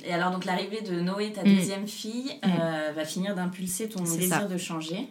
[0.05, 1.55] Et alors, donc, l'arrivée de Noé, ta mm.
[1.55, 2.49] deuxième fille, mm.
[2.61, 5.09] euh, va finir d'impulser ton désir de changer.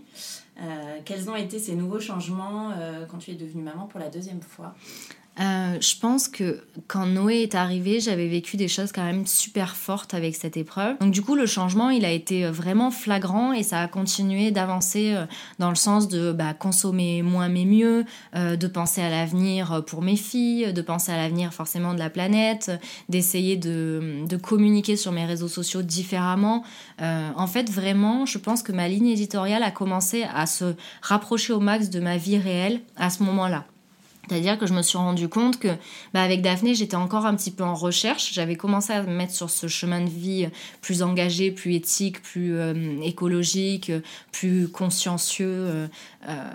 [0.60, 4.10] Euh, quels ont été ces nouveaux changements euh, quand tu es devenue maman pour la
[4.10, 4.74] deuxième fois?
[5.40, 9.76] Euh, je pense que quand Noé est arrivé, j'avais vécu des choses quand même super
[9.76, 10.98] fortes avec cette épreuve.
[11.00, 14.50] Donc du coup, le changement, il a été euh, vraiment flagrant et ça a continué
[14.52, 15.26] d'avancer euh,
[15.60, 20.16] dans le sens de bah, consommer moins mais mieux, de penser à l'avenir pour mes
[20.16, 22.72] filles, de penser à l'avenir forcément de la planète,
[23.10, 26.64] d'essayer de, de, communiquer sur mes réseaux sociaux différemment.
[27.00, 31.60] en fait, vraiment, je pense que ma ligne éditoriale a commencé à se rapprocher au
[31.60, 33.66] max de ma vie réelle à ce moment-là.
[34.28, 35.70] C'est-à-dire que je me suis rendu compte que
[36.14, 38.34] bah avec Daphné, j'étais encore un petit peu en recherche.
[38.34, 40.48] J'avais commencé à me mettre sur ce chemin de vie
[40.82, 43.92] plus engagé, plus éthique, plus euh, écologique,
[44.32, 45.88] plus consciencieux euh,
[46.28, 46.50] euh,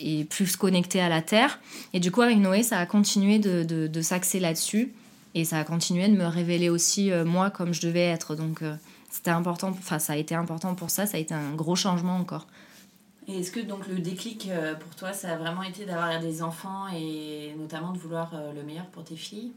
[0.00, 1.58] et plus connecté à la Terre.
[1.92, 4.92] Et du coup, avec Noé, ça a continué de, de, s'axer là-dessus.
[5.34, 8.36] Et ça a continué de me révéler aussi moi comme je devais être.
[8.36, 8.62] Donc
[9.10, 12.16] c'était important, enfin ça a été important pour ça, ça a été un gros changement
[12.16, 12.46] encore.
[13.28, 16.42] Et est-ce que donc le déclic euh, pour toi, ça a vraiment été d'avoir des
[16.42, 19.52] enfants et notamment de vouloir euh, le meilleur pour tes filles?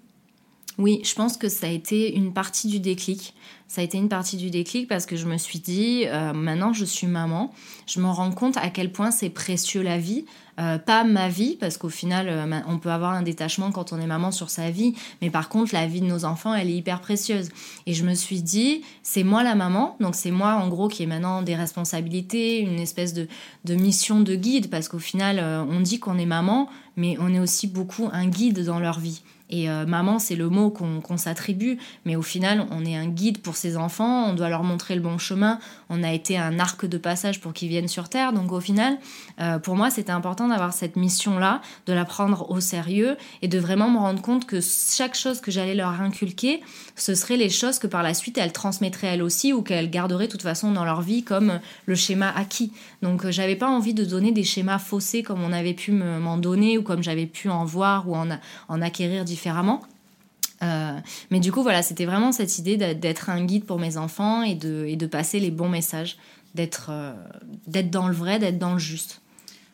[0.80, 3.34] Oui, je pense que ça a été une partie du déclic.
[3.68, 6.74] Ça a été une partie du déclic parce que je me suis dit, euh, maintenant
[6.74, 7.54] je suis maman,
[7.86, 10.26] je me rends compte à quel point c'est précieux la vie.
[10.60, 14.00] Euh, pas ma vie, parce qu'au final, euh, on peut avoir un détachement quand on
[14.00, 16.76] est maman sur sa vie, mais par contre, la vie de nos enfants, elle est
[16.76, 17.50] hyper précieuse.
[17.86, 21.04] Et je me suis dit, c'est moi la maman, donc c'est moi en gros qui
[21.04, 23.28] ai maintenant des responsabilités, une espèce de,
[23.64, 27.40] de mission de guide, parce qu'au final, on dit qu'on est maman, mais on est
[27.40, 29.22] aussi beaucoup un guide dans leur vie.
[29.50, 33.40] Et euh, maman, c'est le mot qu'on s'attribue, mais au final, on est un guide
[33.40, 35.60] pour ces enfants, on doit leur montrer le bon chemin,
[35.90, 38.32] on a été un arc de passage pour qu'ils viennent sur Terre.
[38.32, 39.00] Donc au final,
[39.40, 43.58] euh, pour moi, c'était important d'avoir cette mission-là, de la prendre au sérieux et de
[43.58, 46.62] vraiment me rendre compte que chaque chose que j'allais leur inculquer,
[46.96, 50.28] ce seraient les choses que par la suite, elles transmettraient elles aussi ou qu'elles garderaient
[50.28, 52.72] de toute façon dans leur vie comme le schéma acquis.
[53.02, 56.38] Donc euh, j'avais pas envie de donner des schémas faussés comme on avait pu m'en
[56.38, 58.28] donner ou comme j'avais pu en voir ou en,
[58.68, 59.82] en acquérir différents différemment.
[60.62, 61.00] Euh,
[61.32, 64.56] mais du coup, voilà, c'était vraiment cette idée d'être un guide pour mes enfants et
[64.56, 66.18] de, et de passer les bons messages,
[66.54, 67.14] d'être euh,
[67.68, 69.22] d'être dans le vrai, d'être dans le juste.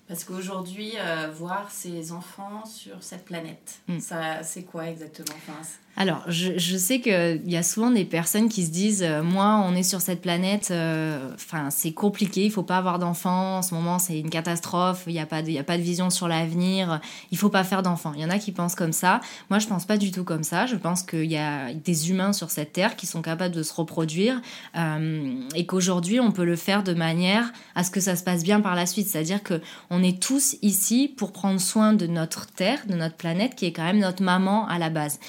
[0.08, 4.00] Parce qu'aujourd'hui, euh, voir ces enfants sur cette planète, mm.
[4.00, 5.36] ça, c'est quoi exactement?
[5.36, 9.64] Enfin, alors, je, sais qu'il y a souvent des personnes qui se disent euh, Moi,
[9.66, 11.32] on est sur cette planète, euh,
[11.70, 15.20] c'est compliqué, il faut pas avoir d'enfants, en ce moment, c'est une catastrophe, il n'y
[15.20, 17.00] a, pas de, a pas de vision sur l'avenir,
[17.32, 18.12] il faut pas faire d'enfants.
[18.14, 19.22] Il y en a qui pensent comme ça.
[19.50, 20.66] Moi, je pense pas du tout comme ça.
[20.66, 23.74] Je pense qu'il y a des humains sur cette terre qui sont capables de se
[23.74, 24.42] reproduire
[24.78, 28.44] euh, et qu'aujourd'hui, on peut le faire de manière à ce que ça se passe
[28.44, 29.08] bien par la suite.
[29.08, 33.66] C'est-à-dire qu'on est tous ici pour prendre soin de notre terre, de notre planète, qui
[33.66, 35.20] est quand même notre maman à la base.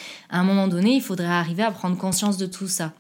[0.69, 2.93] Donné, il faudrait arriver à prendre conscience de tout ça.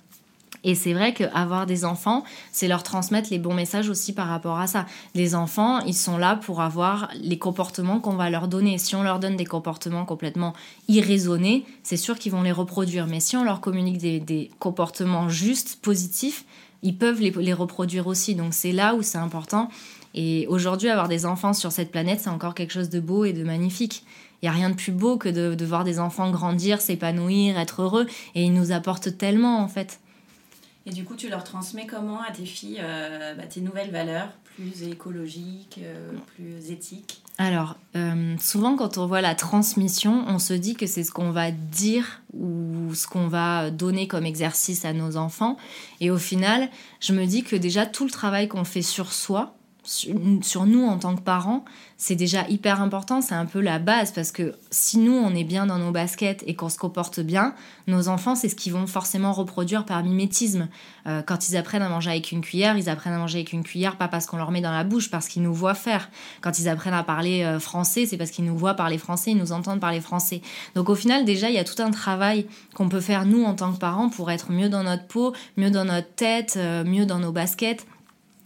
[0.64, 4.58] Et c'est vrai qu'avoir des enfants, c'est leur transmettre les bons messages aussi par rapport
[4.58, 4.86] à ça.
[5.14, 8.76] Les enfants, ils sont là pour avoir les comportements qu'on va leur donner.
[8.78, 10.54] Si on leur donne des comportements complètement
[10.88, 13.06] irraisonnés, c'est sûr qu'ils vont les reproduire.
[13.06, 16.44] Mais si on leur communique des, comportements justes, positifs,
[16.82, 18.34] ils peuvent les, les reproduire aussi.
[18.34, 19.68] Donc c'est là où c'est important.
[20.14, 23.32] Et aujourd'hui, avoir des enfants sur cette planète, c'est encore quelque chose de beau et
[23.32, 24.02] de magnifique.
[24.46, 27.82] Il n'y a rien de plus beau que de, voir des enfants grandir, s'épanouir, être
[27.82, 28.06] heureux.
[28.36, 29.98] Et ils nous apportent tellement, en fait.
[30.86, 34.28] Et du coup, tu leur transmets comment à tes filles euh, bah, tes nouvelles valeurs,
[34.54, 37.22] plus écologiques, euh, plus éthiques?
[37.38, 41.32] Alors, euh, souvent quand on voit la transmission, on se dit que c'est ce qu'on
[41.32, 45.56] va dire ou ce qu'on va donner comme exercice à nos enfants.
[46.00, 46.68] Et au final,
[47.00, 49.56] je me dis que déjà tout le travail qu'on fait sur soi,
[49.86, 51.64] sur nous en tant que parents,
[51.96, 55.44] c'est déjà hyper important, c'est un peu la base parce que si nous on est
[55.44, 57.54] bien dans nos baskets et qu'on se comporte bien,
[57.86, 60.68] nos enfants c'est ce qu'ils vont forcément reproduire par mimétisme.
[61.06, 63.62] Euh, quand ils apprennent à manger avec une cuillère, ils apprennent à manger avec une
[63.62, 66.10] cuillère pas parce qu'on leur met dans la bouche, parce qu'ils nous voient faire.
[66.40, 69.38] Quand ils apprennent à parler euh, français, c'est parce qu'ils nous voient parler français, ils
[69.38, 70.42] nous entendent parler français.
[70.74, 73.54] Donc au final déjà il y a tout un travail qu'on peut faire nous en
[73.54, 77.06] tant que parents pour être mieux dans notre peau, mieux dans notre tête, euh, mieux
[77.06, 77.86] dans nos baskets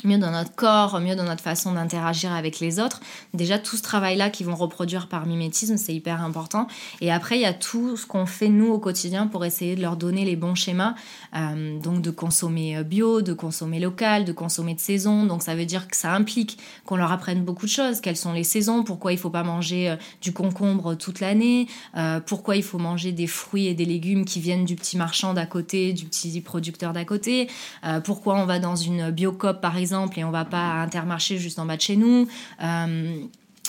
[0.04, 3.00] mieux dans notre corps, mieux dans notre façon d'interagir avec les autres.
[3.34, 6.66] Déjà, tout ce travail-là qu'ils vont reproduire par mimétisme, c'est hyper important.
[7.00, 9.82] Et après, il y a tout ce qu'on fait nous au quotidien pour essayer de
[9.82, 10.94] leur donner les bons schémas.
[11.36, 15.24] Euh, donc, de consommer euh, bio, de consommer local, de consommer de saison.
[15.26, 18.00] Donc, ça veut dire que ça implique qu'on leur apprenne beaucoup de choses.
[18.00, 18.82] Quelles sont les saisons?
[18.82, 21.68] Pourquoi il faut pas manger euh, du concombre toute l'année?
[22.26, 25.46] Pourquoi il faut manger des fruits et des légumes qui viennent du petit marchand d'à
[25.46, 27.48] côté, du petit producteur d'à côté?
[28.04, 31.59] Pourquoi on va dans une biocop, par exemple et on va pas à Intermarché juste
[31.59, 32.29] en bas de chez nous.
[32.62, 33.20] Euh,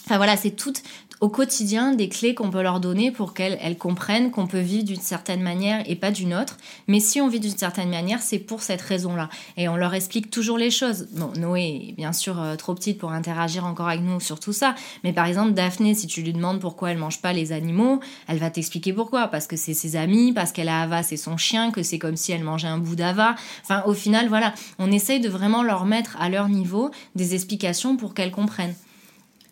[0.05, 0.73] enfin voilà, c'est tout
[1.21, 4.99] au quotidien des clés qu'on peut leur donner pour qu'elles comprennent qu'on peut vivre d'une
[4.99, 6.57] certaine manière et pas d'une autre.
[6.87, 9.29] Mais si on vit d'une certaine manière, c'est pour cette raison-là.
[9.55, 11.07] Et on leur explique toujours les choses.
[11.11, 14.51] Bon, Noé est bien sûr euh, trop petite pour interagir encore avec nous sur tout
[14.51, 14.73] ça.
[15.03, 18.39] Mais par exemple, Daphné, si tu lui demandes pourquoi elle mange pas les animaux, elle
[18.39, 19.27] va t'expliquer pourquoi.
[19.27, 22.17] Parce que c'est ses amis, parce qu'elle a Ava, c'est son chien, que c'est comme
[22.17, 23.35] si elle mangeait un bout d'Ava.
[23.63, 27.95] Enfin, au final, voilà, on essaye de vraiment leur mettre à leur niveau des explications
[27.95, 28.73] pour qu'elles comprennent.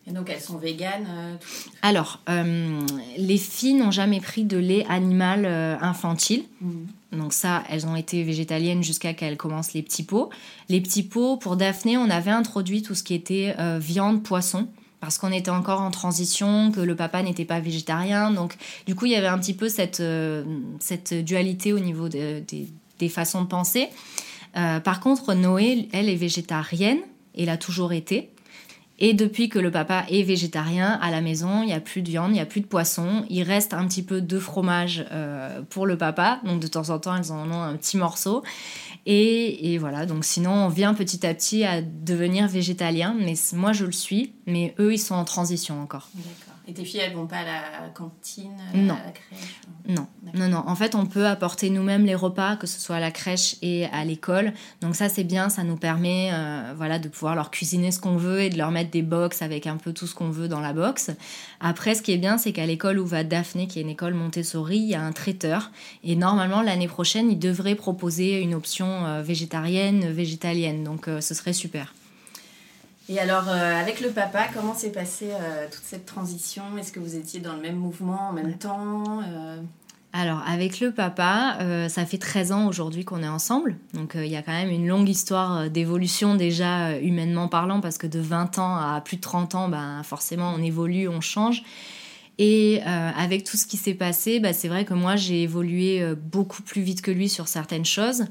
[0.09, 1.35] Et donc elles sont véganes euh,
[1.81, 2.81] Alors, euh,
[3.17, 6.45] les filles n'ont jamais pris de lait animal euh, infantile.
[6.61, 6.71] Mm.
[7.11, 10.29] Donc ça, elles ont été végétaliennes jusqu'à qu'elles commencent les petits pots.
[10.67, 14.67] Les petits pots, pour Daphné, on avait introduit tout ce qui était viande, poisson
[14.99, 18.29] parce qu'on était encore en transition, que le papa n'était pas végétarien.
[18.29, 20.03] Donc, du coup, il y avait un petit peu cette,
[20.79, 23.87] cette dualité au niveau des façons de penser.
[24.53, 26.99] par contre, Noé, elle est végétarienne,
[27.33, 28.29] et l'a toujours été.
[28.99, 32.09] Et depuis que le papa est végétarien, à la maison, il n'y a plus de
[32.09, 33.25] viande, il n'y a plus de poisson.
[33.29, 36.41] Il reste un petit peu de fromage euh, pour le papa.
[36.43, 38.43] Donc de temps en temps, ils en ont un petit morceau.
[39.05, 43.15] Et, et, voilà, donc sinon, on vient petit à petit à devenir végétalien.
[43.17, 44.33] Mais moi, je le suis.
[44.45, 46.09] Mais eux, ils sont en transition encore.
[46.13, 46.48] D'accord.
[46.69, 48.93] Et tes filles, elles vont pas à la cantine, non.
[48.93, 50.05] à la crèche Non,
[50.36, 50.63] non, non.
[50.67, 53.88] En fait, on peut apporter nous-mêmes les repas, que ce soit à la crèche et
[53.88, 54.53] à l'école.
[54.82, 55.49] Donc ça, c'est bien.
[55.49, 58.69] Ça nous permet, euh, voilà, de pouvoir leur cuisiner ce qu'on veut et de leur
[58.69, 61.10] mettre des box avec un peu tout ce qu'on veut dans la box.
[61.60, 64.13] Après, ce qui est bien, c'est qu'à l'école où va Daphné, qui est une école
[64.13, 65.71] Montessori, il y a un traiteur.
[66.03, 70.84] Et normalement, l'année prochaine, il devrait proposer une option euh, végétarienne, végétalienne.
[70.84, 71.95] Donc, euh, ce serait super.
[73.09, 75.31] Et alors, avec le papa, comment s'est passée
[75.71, 76.77] toute cette transition?
[76.77, 79.23] Est-ce que vous étiez dans le même mouvement en même temps
[80.11, 83.77] alors, avec le papa, euh, ça fait 13 ans aujourd'hui qu'on est ensemble.
[83.93, 87.79] Donc, euh, il y a quand même une longue histoire euh, d'évolution déjà humainement parlant,
[87.79, 91.21] parce que de 20 ans à plus de 30 ans, ben, forcément, on évolue, on
[91.21, 91.63] change.
[92.41, 96.61] Et avec tout ce qui s'est passé, ben, c'est vrai que moi, j'ai évolué beaucoup
[96.61, 98.27] plus vite que lui sur certaines choses.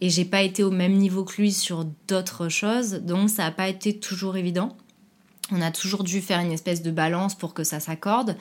[0.00, 2.94] Et j'ai pas été au même niveau que lui sur d'autres choses.
[3.02, 4.76] Donc, ça n'a pas été toujours évident.
[5.52, 8.36] On a toujours dû faire une espèce de balance pour que ça s'accorde.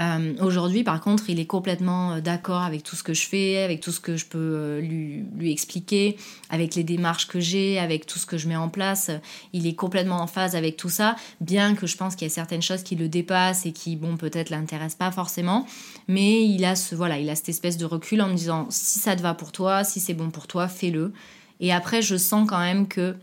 [0.00, 3.62] Euh, aujourd'hui, par contre, il est complètement euh, d'accord avec tout ce que je fais,
[3.62, 6.16] avec tout ce que je peux euh, lui, expliquer,
[6.50, 9.10] avec les démarches que j'ai, avec tout ce que je mets en place.
[9.52, 12.34] Il est complètement en phase avec tout ça, bien que je pense qu'il y a
[12.34, 15.66] certaines choses qui le dépassent et qui, bon, peut-être l'intéressent pas forcément.
[16.06, 18.98] Mais il a ce, voilà, il a cette espèce de recul en me disant si
[18.98, 21.12] ça te va pour toi, si c'est bon pour toi, fais-le.
[21.60, 23.16] Et après, je sens quand même que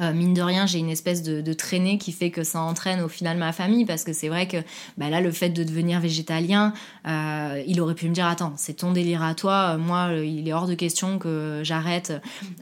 [0.00, 3.08] euh, mine de rien, j'ai une espèce de, traînée qui fait que ça entraîne au
[3.08, 4.58] final ma famille parce que c'est vrai que
[4.98, 6.74] bah là, le fait de devenir végétalien,
[7.06, 10.46] euh, il aurait pu me dire Attends, c'est ton délire à toi, euh, moi, il
[10.46, 12.12] est hors de question que j'arrête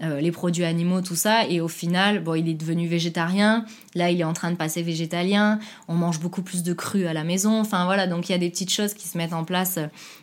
[0.01, 1.47] les produits animaux, tout ça.
[1.49, 4.83] Et au final, bon, il est devenu végétarien, là, il est en train de passer
[4.83, 5.59] végétalien,
[5.89, 7.61] on mange beaucoup plus de cru à la maison.
[7.61, 9.79] Enfin voilà, donc il y a des petites choses qui se mettent en place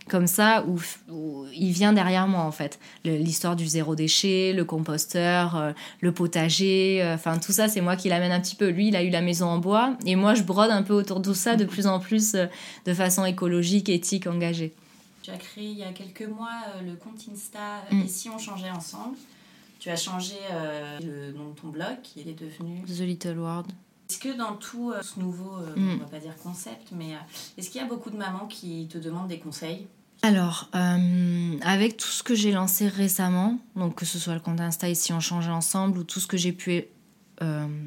[0.10, 0.80] comme ça où,
[1.56, 2.80] il vient derrière moi en fait.
[3.04, 8.10] L'histoire du zéro déchet, le composteur, le potager, euh, enfin tout ça c'est moi qui
[8.10, 8.70] l'amène un petit peu.
[8.70, 11.20] Lui il a eu la maison en bois et moi je brode un peu autour
[11.20, 12.46] de tout ça de plus en plus euh,
[12.86, 14.74] de façon écologique, éthique, engagée.
[15.22, 18.02] Tu as créé il y a quelques mois le compte Insta mm.
[18.02, 19.18] Et si on changeait ensemble?
[19.80, 20.36] Tu as changé
[21.02, 23.68] le nom de ton blog qui est devenu The Little World.
[24.14, 25.94] Est-ce que dans tout euh, ce nouveau, euh, mm.
[25.96, 28.88] on va pas dire concept, mais euh, est-ce qu'il y a beaucoup de mamans qui
[28.88, 29.88] te demandent des conseils?
[30.24, 30.70] Alors,
[31.62, 35.12] avec tout ce que j'ai lancé récemment, donc que ce soit le compte Insta ici
[35.12, 36.86] on changeait ensemble ou tout ce que j'ai pu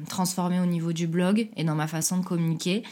[0.07, 2.83] transformer au niveau du blog et dans ma façon de communiquer,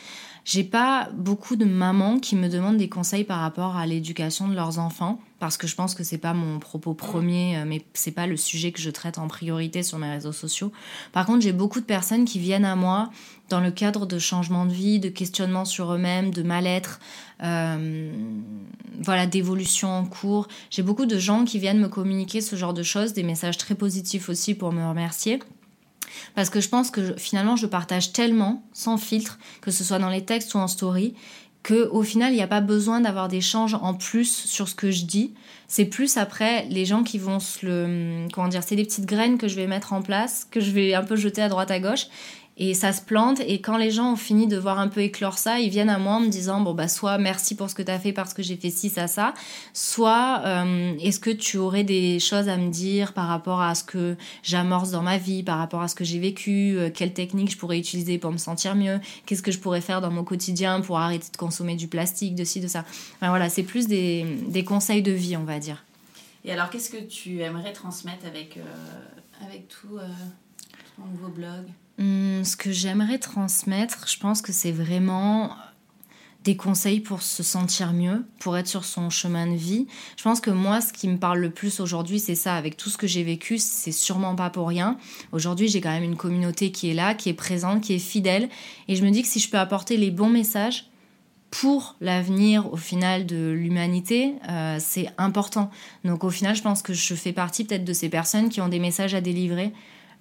[0.46, 4.54] j'ai pas beaucoup de mamans qui me demandent des conseils par rapport à l'éducation de
[4.54, 8.12] leurs enfants parce que je pense que c'est pas mon propos premier, euh, mais c'est
[8.12, 10.72] pas le sujet que je traite en priorité sur mes réseaux sociaux.
[11.14, 13.10] Par contre, j'ai beaucoup de personnes qui viennent à moi
[13.50, 17.00] dans le cadre de changements de vie, de questionnements sur eux-mêmes, de mal-être,
[17.44, 18.12] euh,
[19.02, 20.48] voilà, d'évolution en cours.
[20.70, 23.76] J'ai beaucoup de gens qui viennent me communiquer ce genre de choses, des messages très
[23.76, 25.40] positifs aussi pour me remercier.
[26.36, 30.10] Parce que je pense que finalement, je partage tellement, sans filtre, que ce soit dans
[30.10, 31.14] les textes ou en story,
[31.64, 34.76] que au final, il n'y a pas besoin d'avoir des changes en plus sur ce
[34.76, 35.34] que je dis.
[35.68, 38.28] C'est plus après les gens qui vont se le.
[38.32, 40.94] Comment dire C'est des petites graines que je vais mettre en place, que je vais
[40.94, 42.08] un peu jeter à droite à gauche
[42.58, 43.42] et ça se plante.
[43.42, 45.98] Et quand les gens ont fini de voir un peu éclore ça ils viennent à
[45.98, 48.34] moi en me disant bon bah soit merci pour ce que tu as fait parce
[48.34, 49.34] que j'ai fait ci ça ça.
[49.74, 53.84] Soit euh, est-ce que tu aurais des choses à me dire par rapport à ce
[53.84, 57.52] que j'amorce dans ma vie par rapport à ce que j'ai vécu euh, quelle technique
[57.52, 60.82] je pourrais utiliser pour me sentir mieux qu'est-ce que je pourrais faire dans mon quotidien
[60.82, 62.86] pour arrêter de consommer du plastique de ci de ça.
[63.16, 65.84] Enfin, voilà c'est plus des, des, conseils de vie on va dire.
[66.44, 68.62] Et alors qu'est-ce que tu aimerais transmettre avec euh,
[69.46, 69.98] avec tout
[71.98, 75.56] Hmm, ce que j'aimerais transmettre, je pense que c'est vraiment
[76.44, 79.88] des conseils pour se sentir mieux, pour être sur son chemin de vie.
[80.16, 82.56] Je pense que moi, ce qui me parle le plus aujourd'hui, c'est ça.
[82.56, 84.98] Avec tout ce que j'ai vécu, c'est sûrement pas pour rien.
[85.32, 88.48] Aujourd'hui, j'ai quand même une communauté qui est là, qui est présente, qui est fidèle.
[88.88, 90.86] Et je me dis que si je peux apporter les bons messages
[91.50, 95.72] pour l'avenir, au final, de l'humanité, euh, c'est important.
[96.04, 98.70] Donc au final, je pense que je fais partie peut-être de ces personnes qui ont
[98.70, 99.74] des messages à délivrer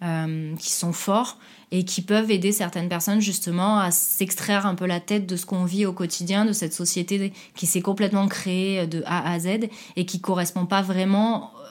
[0.04, 1.38] euh, qui sont forts
[1.70, 5.46] et qui peuvent aider certaines personnes justement à s'extraire un peu la tête de ce
[5.46, 9.68] qu'on vit au quotidien, de cette société qui s'est complètement créée de A à Z
[9.96, 11.68] et qui correspond pas vraiment euh,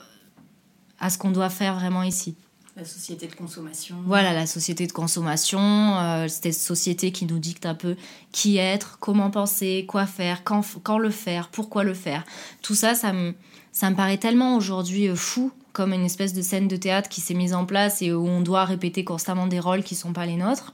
[0.98, 2.34] à ce qu'on doit faire vraiment ici.
[2.76, 3.94] La société de consommation.
[4.04, 7.94] Voilà, la société de consommation, euh, cette société qui nous dicte un peu
[8.32, 12.24] qui être, comment penser, quoi faire, quand, quand le faire, pourquoi le faire.
[12.62, 13.32] Tout ça, ça me,
[13.74, 17.34] ça me paraît tellement aujourd'hui fou comme une espèce de scène de théâtre qui s'est
[17.34, 20.36] mise en place et où on doit répéter constamment des rôles qui sont pas les
[20.36, 20.72] nôtres.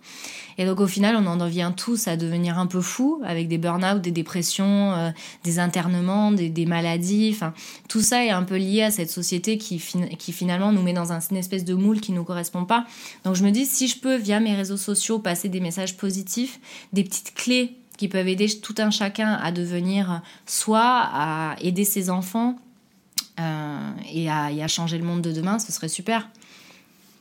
[0.59, 3.57] Et donc au final, on en vient tous à devenir un peu fous avec des
[3.57, 5.11] burn-out, des dépressions, euh,
[5.43, 7.31] des internements, des, maladies.
[7.35, 7.55] Enfin,
[7.89, 9.83] tout ça est un peu lié à cette société qui,
[10.19, 12.85] qui finalement nous met dans un, une espèce de moule qui nous correspond pas.
[13.25, 16.61] Donc je me dis, si je peux, via mes réseaux sociaux, passer des messages positifs,
[16.93, 22.11] des petites clés qui peuvent aider tout un chacun à devenir soit à aider ses
[22.11, 22.59] enfants
[23.40, 26.29] euh, et, à, changer le monde de demain, ce serait super.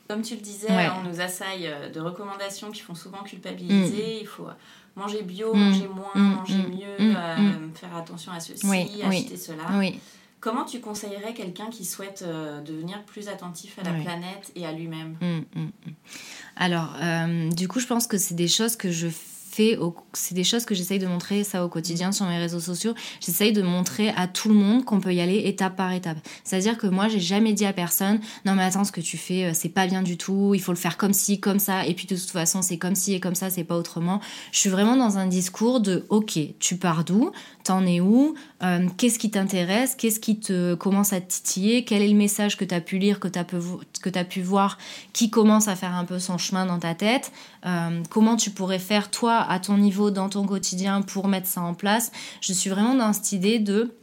[0.08, 4.18] Comme tu le disais, on nous assaille euh, de recommandations qui font souvent culpabiliser.
[4.18, 4.20] Mm.
[4.22, 4.48] Il faut
[4.96, 5.58] manger bio, mm.
[5.58, 6.34] manger moins, mm.
[6.34, 8.66] manger mieux, euh, faire attention à ceci,
[9.02, 9.64] acheter cela.
[10.40, 14.02] Comment tu conseillerais quelqu'un qui souhaite euh, devenir plus attentif à la Oui.
[14.02, 15.16] planète et à lui-même?
[16.56, 19.08] Alors, euh, du coup, je pense que c'est des choses que je
[20.12, 22.94] c'est des choses que j'essaye de montrer ça au quotidien sur mes réseaux sociaux.
[23.20, 26.18] J'essaye de montrer à tout le monde qu'on peut y aller étape par étape.
[26.44, 29.46] C'est-à-dire que moi, j'ai jamais dit à personne, non mais attends, ce que tu fais,
[29.46, 31.94] euh, c'est pas bien du tout, il faut le faire comme ci, comme ça, et
[31.94, 34.20] puis de toute façon, c'est comme ci et comme ça, c'est pas autrement.
[34.52, 37.30] Je suis vraiment dans un discours de, ok, tu pars d'où,
[37.64, 42.08] t'en es où, euh, qu'est-ce qui t'intéresse, qu'est-ce qui te commence à titiller, quel est
[42.08, 44.78] le message que tu pu lire, que tu as, as pu voir,
[45.12, 47.32] qui commence à faire un peu son chemin dans ta tête,
[47.66, 51.60] euh, comment tu pourrais faire toi à ton niveau dans ton quotidien pour mettre ça
[51.60, 52.12] en place.
[52.40, 53.94] Je suis vraiment dans cette idée de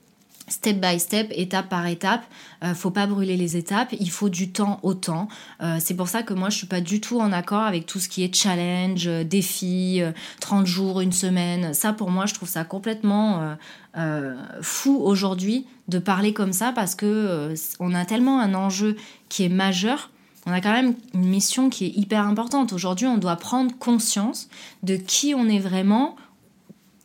[0.48, 2.24] step by step, étape par étape.
[2.64, 5.28] Euh, faut pas brûler les étapes, il faut du temps au temps.
[5.62, 8.00] Euh, c'est pour ça que moi je suis pas du tout en accord avec tout
[8.00, 11.74] ce qui est challenge, euh, défi, euh, 30 jours, une semaine.
[11.74, 13.56] Ça pour moi je trouve ça complètement euh,
[13.98, 18.96] euh, fou aujourd'hui de parler comme ça parce que euh, on a tellement un enjeu
[19.28, 20.12] qui est majeur.
[20.46, 22.74] On a quand même une mission qui est hyper importante.
[22.74, 24.50] Aujourd'hui, on doit prendre conscience
[24.84, 26.16] de qui on est vraiment,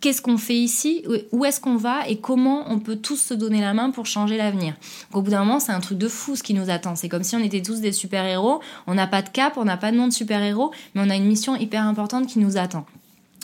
[0.03, 3.61] qu'est-ce qu'on fait ici, où est-ce qu'on va et comment on peut tous se donner
[3.63, 4.75] la main pour changer l'avenir.
[5.15, 6.97] Au bout d'un moment, c'est un truc de fou ce qui nous attend.
[6.97, 8.61] C'est comme si on était tous des super-héros.
[8.87, 11.17] On n'a pas de cap, on n'a pas de nom de super-héros, mais on a
[11.17, 12.85] une mission hyper importante qui nous attend.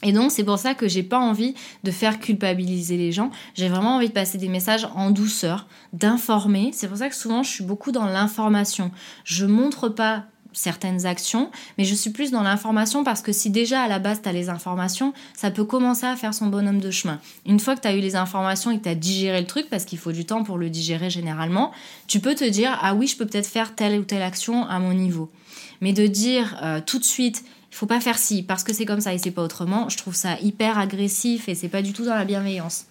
[0.03, 3.31] Et donc c'est pour ça que j'ai pas envie de faire culpabiliser les gens.
[3.55, 6.71] J'ai vraiment envie de passer des messages en douceur, d'informer.
[6.73, 8.93] C'est pour ça que souvent je suis beaucoup dans l'information.
[9.25, 10.25] Je montre pas
[10.59, 14.21] certaines actions, mais je suis plus dans l'information parce que si déjà à la base
[14.23, 17.21] tu as les informations, ça peut commencer à faire son bonhomme de chemin.
[17.47, 19.71] Une fois que tu as eu les informations et que tu as digéré le truc,
[19.71, 21.71] parce qu'il faut du temps pour le digérer généralement,
[22.09, 24.81] tu peux te dire ah oui, je peux peut-être faire telle ou telle action à
[24.81, 25.31] mon niveau.
[25.81, 28.87] Mais de dire euh, tout de suite il faut pas faire ci parce que c'est
[28.87, 31.93] comme ça et c'est pas autrement, je trouve ça hyper agressif et c'est pas du
[31.93, 32.87] tout dans la bienveillance.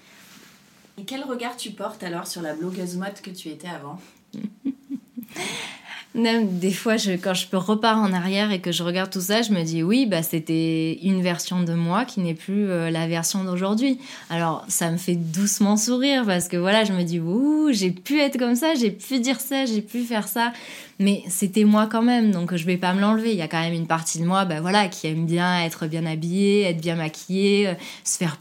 [0.98, 4.00] Et quel regard tu portes alors sur la blogueuse mode que tu étais avant?
[6.18, 9.52] Même des fois, quand je repars en arrière et que je regarde tout ça, je
[9.52, 13.44] me dis oui, bah, c'était une version de moi qui n'est plus euh, la version
[13.44, 14.00] d'aujourd'hui.
[14.32, 18.20] Alors, ça me fait doucement sourire parce que voilà, je me dis ouh, j'ai pu
[18.20, 20.54] être comme ça, j'ai pu dire ça, j'ai pu faire ça.
[21.00, 23.30] Mais c'était moi quand même, donc je vais pas me l'enlever.
[23.32, 26.08] Il y a quand même une partie de moi bah, qui aime bien être bien
[26.08, 28.40] habillée, être bien maquillée, euh, se faire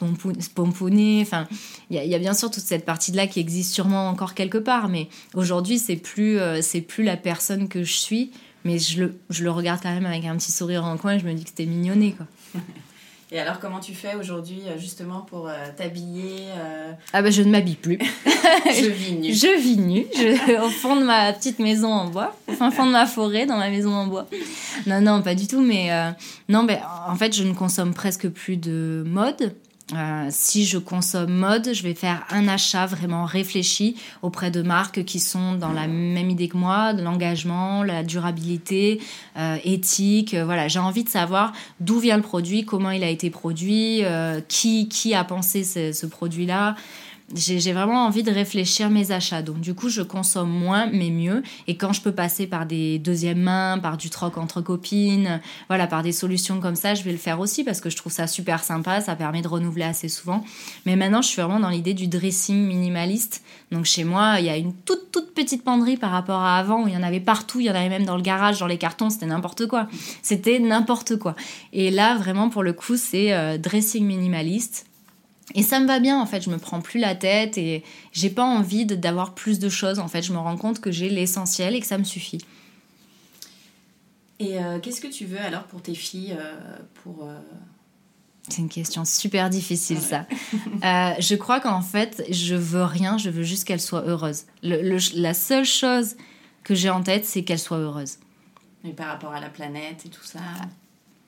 [0.55, 1.19] pomponner.
[1.21, 1.47] Enfin,
[1.91, 4.33] il y, a- il y a bien sûr toute cette partie-là qui existe sûrement encore
[4.33, 8.33] quelque part, mais aujourd'hui, c'est plus, euh, c'est plus la personne que je suis.
[8.65, 11.19] Mais je le, je le regarde quand même avec un petit sourire en coin et
[11.21, 12.27] je me dis que c'était mignonné, quoi.
[13.33, 17.43] Et alors comment tu fais aujourd'hui euh, justement pour euh, t'habiller euh, Ah bah je
[17.43, 17.99] ne m'habille plus.
[18.75, 19.33] Je vis nue.
[19.33, 22.87] Je vis nue, je, au fond de ma petite maison en bois, au fin fond
[22.87, 24.27] de ma forêt, dans ma maison en bois.
[24.87, 26.11] Non, non, pas du tout, mais euh,
[26.49, 29.55] non, mais en fait, je ne consomme presque plus de mode.
[29.95, 35.05] Euh, si je consomme mode, je vais faire un achat vraiment réfléchi auprès de marques
[35.05, 39.01] qui sont dans la même idée que moi, de l'engagement, la durabilité,
[39.37, 40.35] euh, éthique.
[40.35, 44.05] euh, voilà, j'ai envie de savoir d'où vient le produit, comment il a été produit,
[44.05, 46.75] euh, qui qui a pensé ce, ce produit-là
[47.35, 49.43] j'ai vraiment envie de réfléchir mes achats.
[49.43, 51.43] Donc du coup, je consomme moins, mais mieux.
[51.67, 55.89] Et quand je peux passer par des deuxièmes mains, par du troc entre copines, voilà,
[55.89, 58.29] par des solutions comme ça, je vais le faire aussi parce que je trouve ça
[58.29, 59.01] super sympa.
[59.01, 60.45] Ça permet de renouveler assez souvent.
[60.85, 63.43] Mais maintenant, je suis vraiment dans l'idée du dressing minimaliste.
[63.73, 66.85] Donc chez moi, il y a une toute toute petite penderie par rapport à avant
[66.85, 67.59] où il y en avait partout.
[67.59, 69.11] Il y en avait même dans le garage, dans les cartons.
[69.11, 69.89] C'était n'importe quoi.
[70.23, 71.35] C'était n'importe quoi.
[71.73, 74.87] Et là, vraiment, pour le coup, c'est euh, dressing minimaliste.
[75.55, 78.31] Et ça me va bien en fait, je me prends plus la tête et j'ai
[78.31, 80.23] pas envie d'avoir plus de choses en fait.
[80.23, 82.39] Je me rends compte que j'ai l'essentiel et que ça me suffit.
[84.39, 86.55] Et euh, qu'est-ce que tu veux alors pour tes filles euh,
[87.03, 87.39] pour, euh,
[88.49, 90.27] C'est une question super difficile ça.
[90.83, 94.43] Je crois qu'en fait, je veux rien, je veux juste qu'elles soient heureuses.
[94.63, 96.17] Le- le- la seule chose
[96.65, 98.19] que j'ai en tête, c'est qu'elles soient heureuses.
[98.85, 100.41] mais par rapport à la planète et tout ça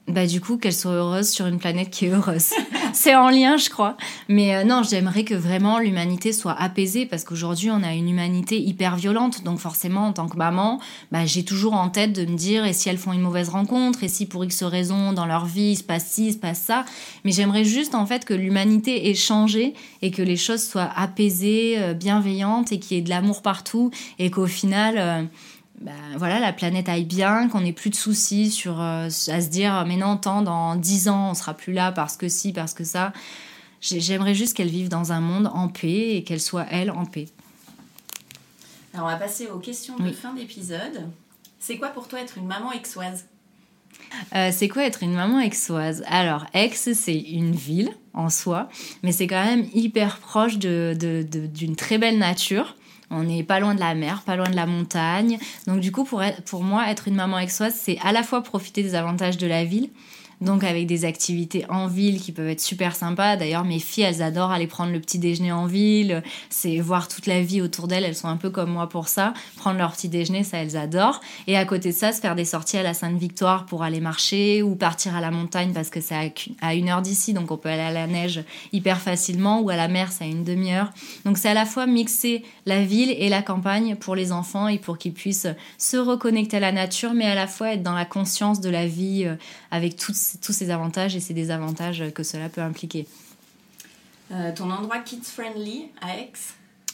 [0.09, 2.51] Bah du coup, qu'elles soient heureuses sur une planète qui est heureuse.
[2.94, 3.99] c'est en lien, je crois.
[4.29, 8.59] Mais euh, non, j'aimerais que vraiment l'humanité soit apaisée parce qu'aujourd'hui, on a une humanité
[8.59, 9.44] hyper violente.
[9.44, 10.81] Donc forcément, en tant que maman,
[11.12, 14.03] bah, j'ai toujours en tête de me dire, et si elles font une mauvaise rencontre,
[14.03, 16.62] et si pour X raison dans leur vie, il se passe ci, il se passe
[16.62, 16.87] ça.
[17.25, 21.75] Mais j'aimerais juste en fait que l'humanité ait changé et que les choses soient apaisées,
[21.79, 24.94] euh, bienveillantes et qu'il y ait de l'amour partout et qu'au final...
[24.97, 25.23] euh,
[25.81, 29.49] bah, voilà, la planète aille bien, qu'on ait plus de soucis sur euh, à se
[29.49, 32.75] dire mais non, tant dans 10 ans, on sera plus là parce que si, parce
[32.75, 33.12] que ça.
[33.81, 37.05] J'ai- J'aimerais juste qu'elles vivent dans un monde en paix et qu'elles soient elles en
[37.07, 37.27] paix.
[38.95, 40.14] Alors on va passer aux questions de Oui.
[40.14, 41.09] fin d'épisode.
[41.61, 43.27] C'est quoi pour toi être une maman exoise
[44.35, 46.03] Euh, c'est quoi être une maman aixoise?
[46.09, 48.69] Alors, Aix, c'est une ville en soi,
[49.03, 52.75] mais c'est quand même hyper proche de- de- de- d'une très belle nature.
[53.11, 55.38] On n'est pas loin de la mer, pas loin de la montagne.
[55.66, 58.95] Donc du coup, pour, moi, être une maman aixoise, c'est à la fois profiter des
[58.95, 59.91] avantages de la ville,
[60.41, 63.36] donc avec des activités en ville qui peuvent être super sympas.
[63.36, 66.22] D'ailleurs, mes filles, elles adorent aller prendre le petit déjeuner en ville.
[66.51, 68.05] C'est voir toute la vie autour d'elles.
[68.05, 69.34] Elles sont un peu comme moi pour ça.
[69.57, 71.20] Prendre leur petit déjeuner, ça, elles adorent.
[71.47, 74.62] Et à côté de ça, se faire des sorties à la Sainte-Victoire pour aller marcher
[74.62, 77.68] ou partir à la montagne parce que c'est à une heure d'ici, donc on peut
[77.68, 80.91] aller à la neige hyper facilement ou à la mer, c'est à une demi-heure.
[81.24, 84.78] Donc c'est à la fois mixer la ville et la campagne pour les enfants et
[84.78, 88.05] pour qu'ils puissent se reconnecter à la nature, mais à la fois être dans la
[88.05, 89.34] conscience de la vie euh,
[89.70, 93.07] avec toutes tous ces avantages et ces désavantages que cela peut impliquer.
[94.31, 96.33] Euh, ton endroit kids-friendly à Aix?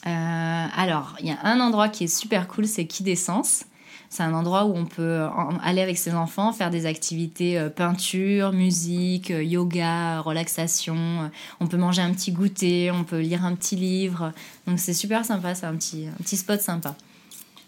[0.07, 3.65] Euh, Alors, il y a un endroit qui est super cool, c'est Kidessence.
[4.11, 5.27] C'est un endroit où on peut
[5.65, 11.31] aller avec ses enfants, faire des activités euh, peinture, musique, yoga, relaxation.
[11.59, 14.33] On peut manger un petit goûter, on peut lire un petit livre.
[14.69, 16.95] Donc c'est super sympa, c'est un petit, un petit spot sympa.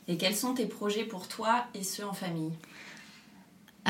[0.06, 2.52] Et quels sont tes projets pour toi et ceux en famille?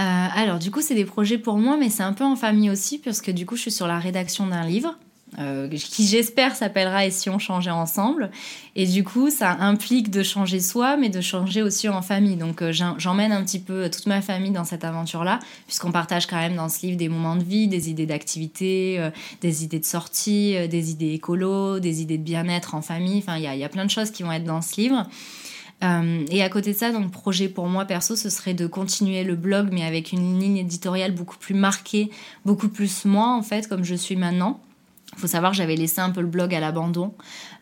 [0.03, 2.99] Alors, du coup, c'est des projets pour moi, mais c'est un peu en famille aussi,
[2.99, 4.97] puisque du coup, je suis sur la rédaction d'un livre.
[5.41, 8.31] Euh, qui j'espère s'appellera Et si on changeait ensemble.
[8.75, 12.37] Et du coup, ça implique de changer soi, mais de changer aussi en famille.
[12.37, 16.37] Donc euh, j'emmène un petit peu toute ma famille dans cette aventure-là, puisqu'on partage quand
[16.37, 20.57] même dans ce livre des moments de vie, des idées d'activité, des idées de sortie,
[20.69, 23.19] des idées écolo, des idées de bien-être en famille.
[23.19, 25.07] Enfin, il y y a plein de choses qui vont être dans ce livre.
[25.85, 29.25] Euh, et à côté de ça, donc projet pour moi perso, ce serait de continuer
[29.25, 32.11] le blog, mais avec une ligne éditoriale beaucoup plus marquée,
[32.45, 34.61] beaucoup plus moi en fait, comme je suis maintenant.
[35.17, 37.15] Il faut savoir que j'avais laissé un peu le blog à l'abandon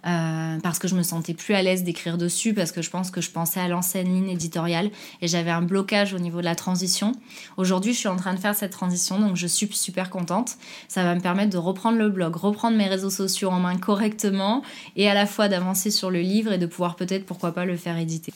[0.06, 3.10] euh, parce que je me sentais plus à l'aise d'écrire dessus, parce que je pense
[3.12, 4.90] que je pensais à l'ancienne ligne éditoriale
[5.22, 7.12] et j'avais un blocage au niveau de la transition.
[7.56, 10.56] Aujourd'hui, je suis en train de faire cette transition, donc je suis super contente.
[10.88, 14.62] Ça va me permettre de reprendre le blog, reprendre mes réseaux sociaux en main correctement
[14.96, 17.76] et à la fois d'avancer sur le livre et de pouvoir peut-être, pourquoi pas, le
[17.76, 18.32] faire éditer.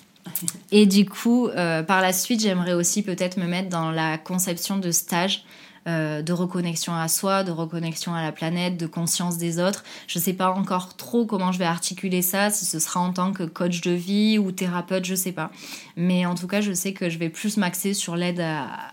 [0.71, 4.79] Et du coup, euh, par la suite, j'aimerais aussi peut-être me mettre dans la conception
[4.79, 5.45] de stages
[5.87, 9.85] euh, de reconnexion à soi, de reconnexion à la planète, de conscience des autres.
[10.07, 13.13] Je ne sais pas encore trop comment je vais articuler ça, si ce sera en
[13.13, 15.51] tant que coach de vie ou thérapeute, je ne sais pas.
[15.97, 18.45] Mais en tout cas, je sais que je vais plus m'axer sur l'aide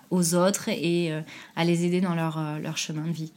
[0.10, 1.22] aux autres et euh,
[1.56, 3.34] à les aider dans leur, euh, leur chemin de vie.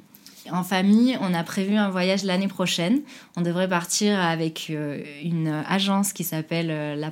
[0.52, 3.00] En famille, on a prévu un voyage l'année prochaine.
[3.36, 7.10] On devrait partir avec une agence qui s'appelle La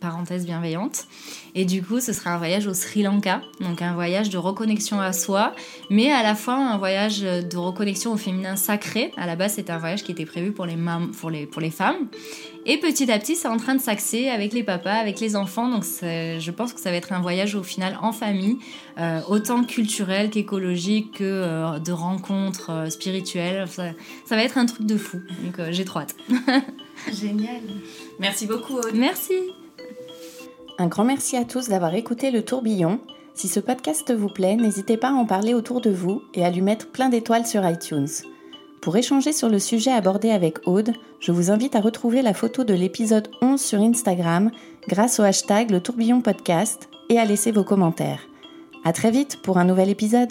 [0.00, 1.06] Parenthèse Bienveillante.
[1.54, 5.00] Et du coup, ce sera un voyage au Sri Lanka, donc un voyage de reconnexion
[5.00, 5.54] à soi,
[5.90, 9.12] mais à la fois un voyage de reconnexion au féminin sacré.
[9.16, 10.76] À la base, c'était un voyage qui était prévu pour les,
[11.18, 12.08] pour les, pour les femmes.
[12.66, 15.68] Et petit à petit, c'est en train de s'axer avec les papas, avec les enfants.
[15.68, 18.58] Donc je pense que ça va être un voyage au final en famille,
[18.98, 23.66] euh, autant culturel qu'écologique, que euh, de rencontres euh, spirituelles.
[23.68, 23.84] Ça,
[24.24, 25.20] ça, va être un truc de fou.
[25.42, 26.16] Donc j'ai trop hâte.
[27.12, 27.62] Génial.
[28.18, 28.74] Merci beaucoup.
[28.74, 28.94] Aude.
[28.94, 29.34] Merci.
[30.78, 33.00] Un grand merci à tous d'avoir écouté le tourbillon.
[33.34, 36.50] Si ce podcast vous plaît, n'hésitez pas à en parler autour de vous et à
[36.50, 38.08] lui mettre plein d'étoiles sur iTunes.
[38.80, 42.64] Pour échanger sur le sujet abordé avec Aude, je vous invite à retrouver la photo
[42.64, 44.50] de l'épisode 11 sur Instagram
[44.88, 48.22] grâce au hashtag le tourbillon podcast et à laisser vos commentaires.
[48.84, 50.30] À très vite pour un nouvel épisode.